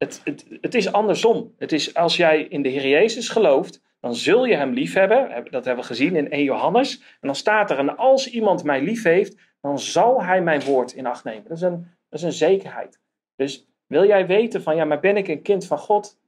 [0.00, 1.54] het, het, het is andersom.
[1.58, 5.44] Het is als jij in de Heer Jezus gelooft, dan zul je hem lief hebben.
[5.50, 6.98] Dat hebben we gezien in 1 Johannes.
[6.98, 10.92] En dan staat er, en als iemand mij lief heeft, dan zal hij mijn woord
[10.92, 11.44] in acht nemen.
[11.48, 13.00] Dat is een, dat is een zekerheid.
[13.36, 16.18] Dus wil jij weten van, ja, maar ben ik een kind van God?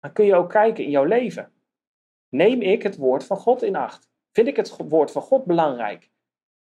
[0.00, 1.52] Dan kun je ook kijken in jouw leven.
[2.28, 4.08] Neem ik het woord van God in acht?
[4.32, 6.10] Vind ik het woord van God belangrijk?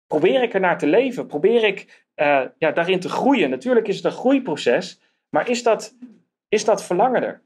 [0.07, 1.27] Probeer ik er naar te leven?
[1.27, 3.49] Probeer ik uh, ja, daarin te groeien?
[3.49, 4.99] Natuurlijk is het een groeiproces,
[5.29, 5.95] maar is dat
[6.47, 7.41] is dat verlangen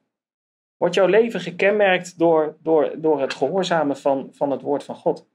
[0.78, 5.28] Wordt jouw leven gekenmerkt door, door, door het gehoorzamen van, van het woord van God?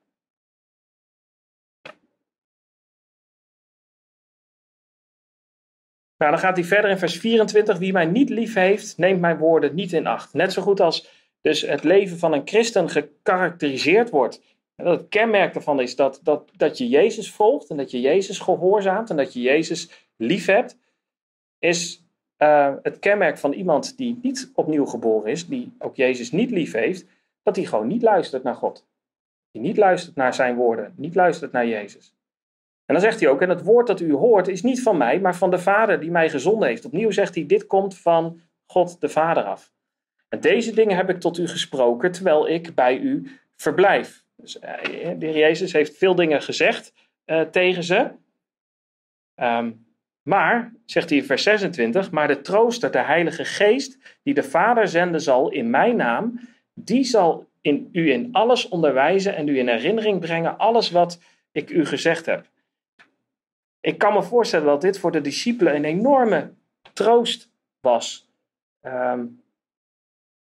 [6.16, 7.78] Nou, dan gaat hij verder in vers 24.
[7.78, 10.32] Wie mij niet lief heeft, neemt mijn woorden niet in acht.
[10.32, 11.08] Net zo goed als
[11.40, 14.42] dus het leven van een christen gekarakteriseerd wordt.
[14.76, 18.38] Dat het kenmerk daarvan is dat, dat, dat je Jezus volgt en dat je Jezus
[18.38, 20.78] gehoorzaamt en dat je Jezus lief hebt.
[21.58, 22.05] Is
[22.38, 26.72] uh, het kenmerk van iemand die niet opnieuw geboren is, die ook Jezus niet lief
[26.72, 27.06] heeft,
[27.42, 28.86] dat hij gewoon niet luistert naar God.
[29.50, 32.14] Die niet luistert naar zijn woorden, niet luistert naar Jezus.
[32.86, 35.20] En dan zegt hij ook, en het woord dat u hoort is niet van mij,
[35.20, 36.84] maar van de Vader die mij gezonden heeft.
[36.84, 39.72] Opnieuw zegt hij, dit komt van God de Vader af.
[40.28, 44.24] En deze dingen heb ik tot u gesproken terwijl ik bij u verblijf.
[44.36, 44.62] Dus, uh,
[45.18, 46.92] de heer Jezus heeft veel dingen gezegd
[47.26, 48.10] uh, tegen ze.
[49.36, 49.85] Um,
[50.26, 54.88] maar, zegt hij in vers 26, maar de trooster, de Heilige Geest, die de Vader
[54.88, 56.40] zenden zal in mijn naam,
[56.74, 61.20] die zal in, u in alles onderwijzen en u in herinnering brengen, alles wat
[61.52, 62.46] ik u gezegd heb.
[63.80, 66.52] ik kan me voorstellen dat dit voor de discipelen een enorme
[66.92, 67.50] troost
[67.80, 68.30] was.
[68.80, 69.24] Ehm,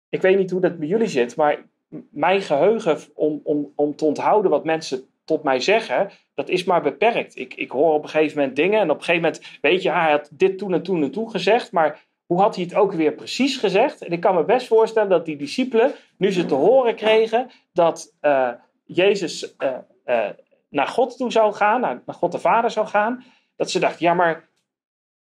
[0.08, 1.64] ik weet niet hoe dat bij jullie zit, maar
[2.10, 6.82] mijn geheugen om, om, om te onthouden wat mensen tot mij zeggen, dat is maar
[6.82, 7.36] beperkt.
[7.36, 9.90] Ik, ik hoor op een gegeven moment dingen en op een gegeven moment weet je,
[9.90, 12.92] hij had dit toen en toen en toen gezegd, maar hoe had hij het ook
[12.92, 14.02] weer precies gezegd?
[14.02, 18.14] En ik kan me best voorstellen dat die discipelen, nu ze te horen kregen dat
[18.22, 18.50] uh,
[18.84, 20.28] Jezus uh, uh,
[20.68, 23.24] naar God toe zou gaan, naar, God de Vader zou gaan,
[23.56, 24.48] dat ze dachten, ja maar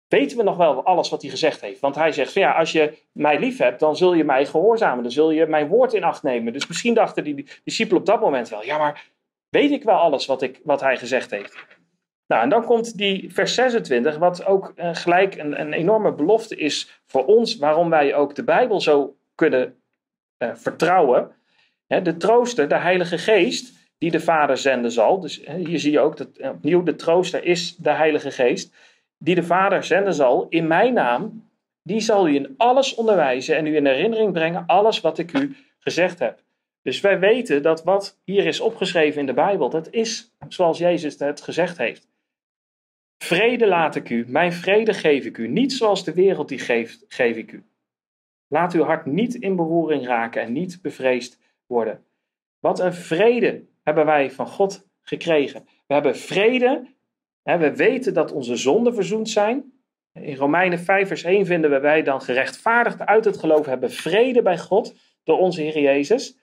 [0.08, 1.80] weten we nog wel alles wat hij gezegd heeft?
[1.80, 5.12] Want hij zegt ja, als je mij lief hebt, dan zul je mij gehoorzamen, dan
[5.12, 6.52] zul je mijn woord in acht nemen.
[6.52, 9.10] Dus misschien dachten die discipelen op dat moment wel, ja maar
[9.50, 11.56] weet ik wel alles wat, ik, wat hij gezegd heeft?
[12.26, 16.56] Nou, en dan komt die vers 26, wat ook uh, gelijk een, een, enorme belofte
[16.56, 19.74] is voor ons, waarom wij ook de Bijbel zo kunnen
[20.38, 21.30] uh, vertrouwen.
[21.86, 25.20] de trooster, de Heilige Geest, die de Vader zenden zal.
[25.20, 28.74] Dus hier zie je ook dat opnieuw de trooster is de Heilige Geest,
[29.18, 31.48] die de Vader zenden zal in mijn naam.
[31.82, 35.56] Die zal u in alles onderwijzen en u in herinnering brengen alles wat ik u
[35.78, 36.42] gezegd heb.
[36.82, 41.18] Dus wij weten dat wat hier is opgeschreven in de Bijbel, dat is zoals Jezus
[41.18, 42.08] het gezegd heeft.
[43.18, 47.04] Vrede laat ik u, mijn vrede geef ik u, niet zoals de wereld die geeft,
[47.08, 47.64] geef ik u.
[48.48, 52.04] Laat uw hart niet in beroering raken en niet bevreesd worden.
[52.58, 55.64] Wat een vrede hebben wij van God gekregen.
[55.86, 56.86] We hebben vrede,
[57.42, 59.72] hè, we weten dat onze zonden verzoend zijn.
[60.12, 64.42] In Romeinen 5 vers 1 vinden we wij dan gerechtvaardigd uit het geloof hebben vrede
[64.42, 66.39] bij God door onze Heer Jezus.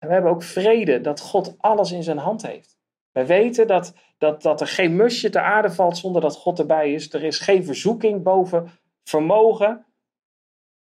[0.00, 2.78] En we hebben ook vrede dat God alles in zijn hand heeft.
[3.12, 6.92] We weten dat, dat, dat er geen musje te aarde valt zonder dat God erbij
[6.92, 7.12] is.
[7.12, 8.70] Er is geen verzoeking boven
[9.04, 9.86] vermogen.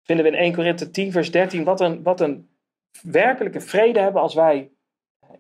[0.03, 1.65] Vinden we in 1 Korinthe 10 vers 13.
[1.65, 2.51] Wat een, wat een
[3.03, 4.71] werkelijke vrede hebben als wij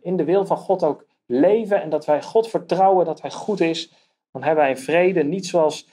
[0.01, 1.83] in de wil van God ook leven.
[1.83, 3.93] En dat wij God vertrouwen dat hij goed is.
[4.31, 5.89] Dan hebben wij een vrede niet zoals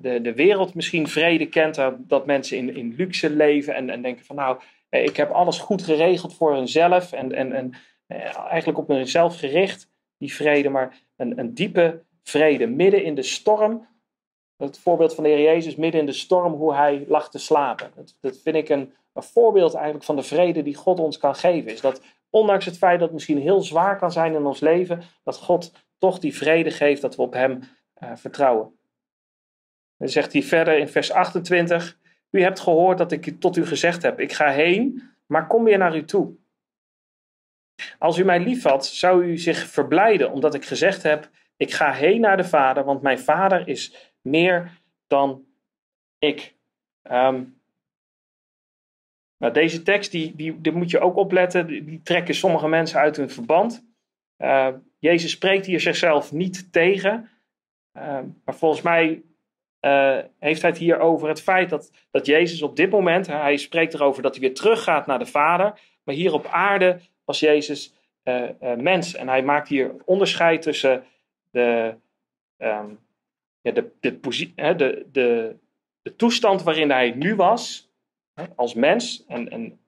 [0.00, 1.80] de, de wereld misschien vrede kent.
[1.98, 4.60] Dat mensen in, in luxe leven en, en denken van nou
[5.02, 7.74] ik heb alles goed geregeld voor hunzelf en, en, en
[8.06, 9.88] eh, eigenlijk op hunzelf gericht,
[10.18, 13.86] die vrede, maar een, een diepe vrede midden in de storm.
[14.56, 17.90] Het voorbeeld van de Heer Jezus midden in de storm, hoe hij lag te slapen.
[17.94, 21.34] Dat, dat vind ik een, een voorbeeld eigenlijk van de vrede die God ons kan
[21.34, 21.72] geven.
[21.72, 25.02] Is dat ondanks het feit dat het misschien heel zwaar kan zijn in ons leven,
[25.22, 27.60] dat God toch die vrede geeft dat we op Hem
[28.02, 28.78] uh, vertrouwen.
[29.96, 31.98] Dan zegt hij verder in vers 28.
[32.34, 35.78] U hebt gehoord dat ik tot u gezegd heb: Ik ga heen, maar kom weer
[35.78, 36.36] naar u toe.
[37.98, 42.20] Als u mij liefhad, zou u zich verblijden, omdat ik gezegd heb: Ik ga heen
[42.20, 45.46] naar de Vader, want mijn Vader is meer dan
[46.18, 46.54] ik.
[47.02, 47.60] Um,
[49.36, 53.16] nou, deze tekst, die, die, die moet je ook opletten, die, trekken sommige mensen uit
[53.16, 53.86] hun verband.
[54.38, 54.68] Uh,
[54.98, 57.30] Jezus spreekt hier zichzelf niet tegen,
[57.96, 59.22] uh, maar volgens mij
[59.84, 63.56] uh, heeft hij het hier over het feit dat, dat Jezus op dit moment, hij
[63.56, 67.94] spreekt erover dat hij weer teruggaat naar de Vader, maar hier op aarde was Jezus
[68.24, 69.14] uh, uh, mens.
[69.14, 71.04] En hij maakt hier onderscheid tussen
[71.50, 71.94] de,
[72.58, 72.98] um,
[73.60, 74.20] ja, de, de,
[74.54, 75.06] de,
[76.02, 77.90] de, toestand waarin hij nu was,
[78.54, 79.78] als mens, en, en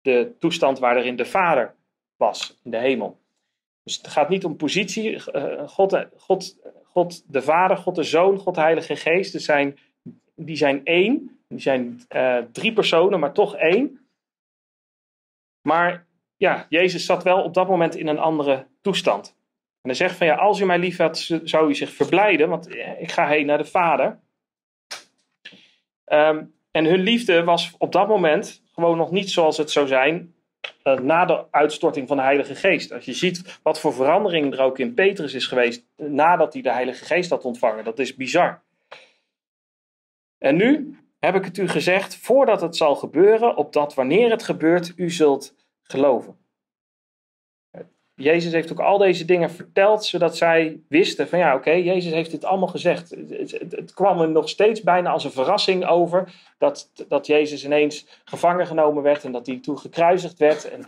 [0.00, 1.74] de toestand waarin de Vader
[2.16, 3.20] was in de hemel.
[3.82, 5.20] Dus het gaat niet om positie.
[5.66, 6.56] God, God
[6.94, 9.42] God de Vader, God de Zoon, God de Heilige Geest.
[9.42, 9.78] Zijn,
[10.34, 11.38] die zijn één.
[11.48, 14.08] Die zijn uh, drie personen, maar toch één.
[15.68, 19.36] Maar ja, Jezus zat wel op dat moment in een andere toestand.
[19.80, 22.68] En hij zegt van ja, als u mij lief had, zou u zich verblijden, want
[22.68, 24.20] eh, ik ga heen naar de Vader.
[26.06, 30.33] Um, en hun liefde was op dat moment gewoon nog niet zoals het zou zijn
[30.84, 32.92] uh, na de uitstorting van de Heilige Geest.
[32.92, 36.72] Als je ziet wat voor verandering er ook in Petrus is geweest nadat hij de
[36.72, 38.62] Heilige Geest had ontvangen, dat is bizar.
[40.38, 44.92] En nu heb ik het u gezegd, voordat het zal gebeuren, opdat wanneer het gebeurt,
[44.96, 46.43] u zult geloven.
[48.16, 52.30] Jezus heeft ook al deze dingen verteld, zodat zij wisten van ja, oké, Jezus heeft
[52.30, 53.10] dit allemaal gezegd.
[53.70, 58.66] Het, kwam er nog steeds bijna als een verrassing over dat, dat Jezus ineens gevangen
[58.66, 60.70] genomen werd en dat hij toen gekruisigd werd.
[60.70, 60.86] En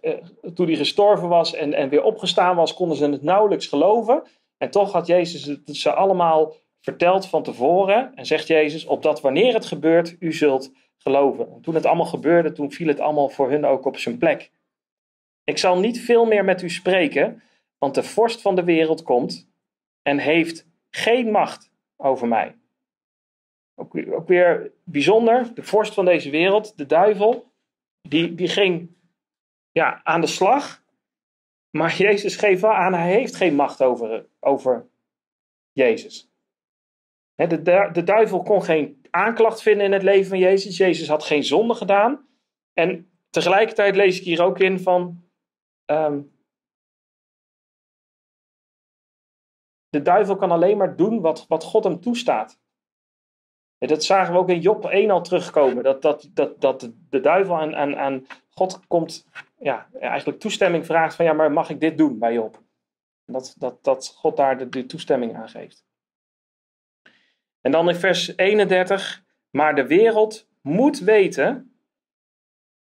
[0.00, 0.12] eh,
[0.54, 4.22] toen hij gestorven was en, en weer opgestaan was, konden ze het nauwelijks geloven.
[4.58, 8.12] En toch had Jezus het ze allemaal verteld van tevoren.
[8.14, 11.52] En zegt Jezus, opdat wanneer het gebeurt, u zult geloven.
[11.54, 14.50] En toen het allemaal gebeurde, toen viel het allemaal voor hun ook op zijn plek.
[15.44, 17.42] Ik zal niet veel meer met u spreken,
[17.78, 19.50] want de vorst van de wereld komt
[20.02, 22.56] en heeft geen macht over mij.
[23.74, 27.52] Ook, weer bijzonder, de vorst van deze wereld, de duivel,
[28.00, 28.90] die, die ging
[29.70, 30.82] ja, aan de slag.
[31.70, 34.88] Maar Jezus geeft wel aan, hij heeft geen macht over, over
[35.72, 36.32] Jezus.
[37.34, 40.76] De, de duivel kon geen aanklacht vinden in het leven van Jezus.
[40.76, 42.26] Jezus had geen zonde gedaan.
[42.72, 45.23] En tegelijkertijd lees ik hier ook in van.
[45.84, 46.22] Ehm,
[49.88, 52.58] de duivel kan alleen maar doen wat, wat God hem toestaat.
[53.78, 55.84] En dat zagen we ook in Job 1 al terugkomen.
[55.84, 59.26] Dat, dat, dat, dat de duivel aan, aan, aan God komt,
[59.58, 62.62] ja, eigenlijk toestemming vraagt van ja, maar mag ik dit doen bij Job?
[63.26, 65.84] Dat, dat, dat God daar de, de toestemming aan geeft.
[67.60, 71.73] En dan in vers 31, maar de wereld moet weten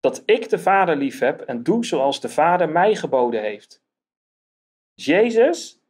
[0.08, 3.84] dat ik de Vader lief heb en doe zoals de Vader mij geboden heeft.
[4.93, 5.82] Jezus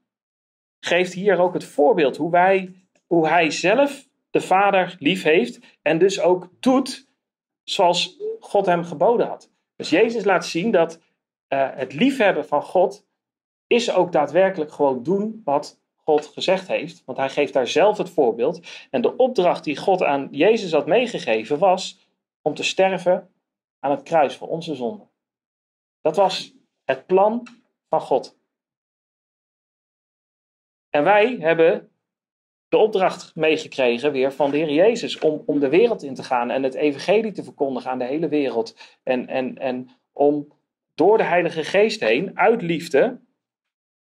[0.79, 2.73] geeft hier ook het voorbeeld hoe, wij,
[3.05, 7.07] hoe hij zelf de Vader lief heeft en dus ook doet
[7.63, 9.51] zoals God hem geboden had.
[9.75, 10.99] Dus Jezus laat zien dat
[11.53, 13.07] uh, het liefhebben van God
[13.67, 17.03] is ook daadwerkelijk gewoon doen wat God gezegd heeft.
[17.05, 18.67] Want hij geeft daar zelf het voorbeeld.
[18.89, 22.07] En de opdracht die God aan Jezus had meegegeven was
[22.41, 23.31] om te sterven
[23.87, 25.07] aan het kruis voor onze zonde.
[26.01, 27.47] Dat was het plan
[27.89, 28.39] van God.
[30.89, 31.91] En wij hebben
[32.67, 36.49] de opdracht meegekregen weer van de Heer Jezus om, om de wereld in te gaan
[36.49, 38.97] en het evangelie te verkondigen aan de hele wereld.
[39.03, 40.51] En, en, en om
[40.93, 43.21] door de Heilige Geest heen, uit liefde,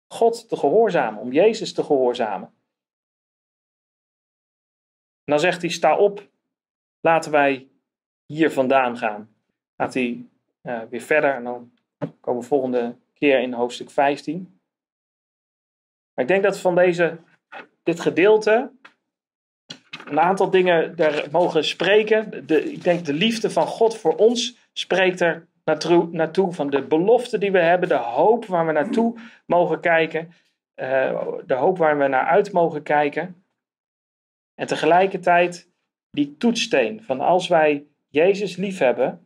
[0.07, 2.47] God te gehoorzamen, om Jezus te gehoorzamen.
[5.23, 6.29] En dan zegt hij, sta op,
[6.99, 7.69] laten wij
[8.25, 9.30] hier vandaan gaan.
[9.81, 10.25] Gaat hij
[10.63, 11.71] uh, weer verder en dan
[12.19, 14.59] komen we volgende keer in hoofdstuk 15.
[16.13, 17.17] Maar ik denk dat van deze,
[17.83, 18.71] dit gedeelte
[20.05, 22.47] een aantal dingen daar mogen spreken.
[22.47, 26.81] De, ik denk de liefde van God voor ons spreekt er naartoe, naartoe, van de
[26.81, 30.33] belofte die we hebben, de hoop waar we naartoe mogen kijken,
[30.75, 33.43] uh, de hoop waar we naar uit mogen kijken.
[34.55, 35.69] En tegelijkertijd
[36.09, 39.25] die toetssteen van als wij Jezus lief hebben,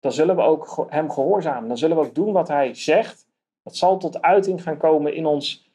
[0.00, 1.68] dan zullen we ook Hem gehoorzamen.
[1.68, 3.26] Dan zullen we ook doen wat Hij zegt.
[3.62, 5.70] Dat zal tot uiting gaan komen in ons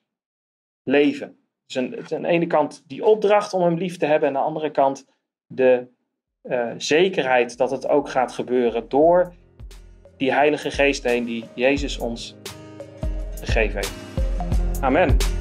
[0.84, 1.38] leven.
[1.66, 4.48] Dus aan, de ene kant die opdracht om Hem lief te hebben, en aan de
[4.48, 5.06] andere kant
[5.48, 5.88] de
[6.44, 9.34] uh, zekerheid dat het ook gaat gebeuren door
[10.18, 12.36] die Heilige Geest heen die Jezus ons
[13.40, 13.94] gegeven heeft.
[14.82, 15.33] Amen.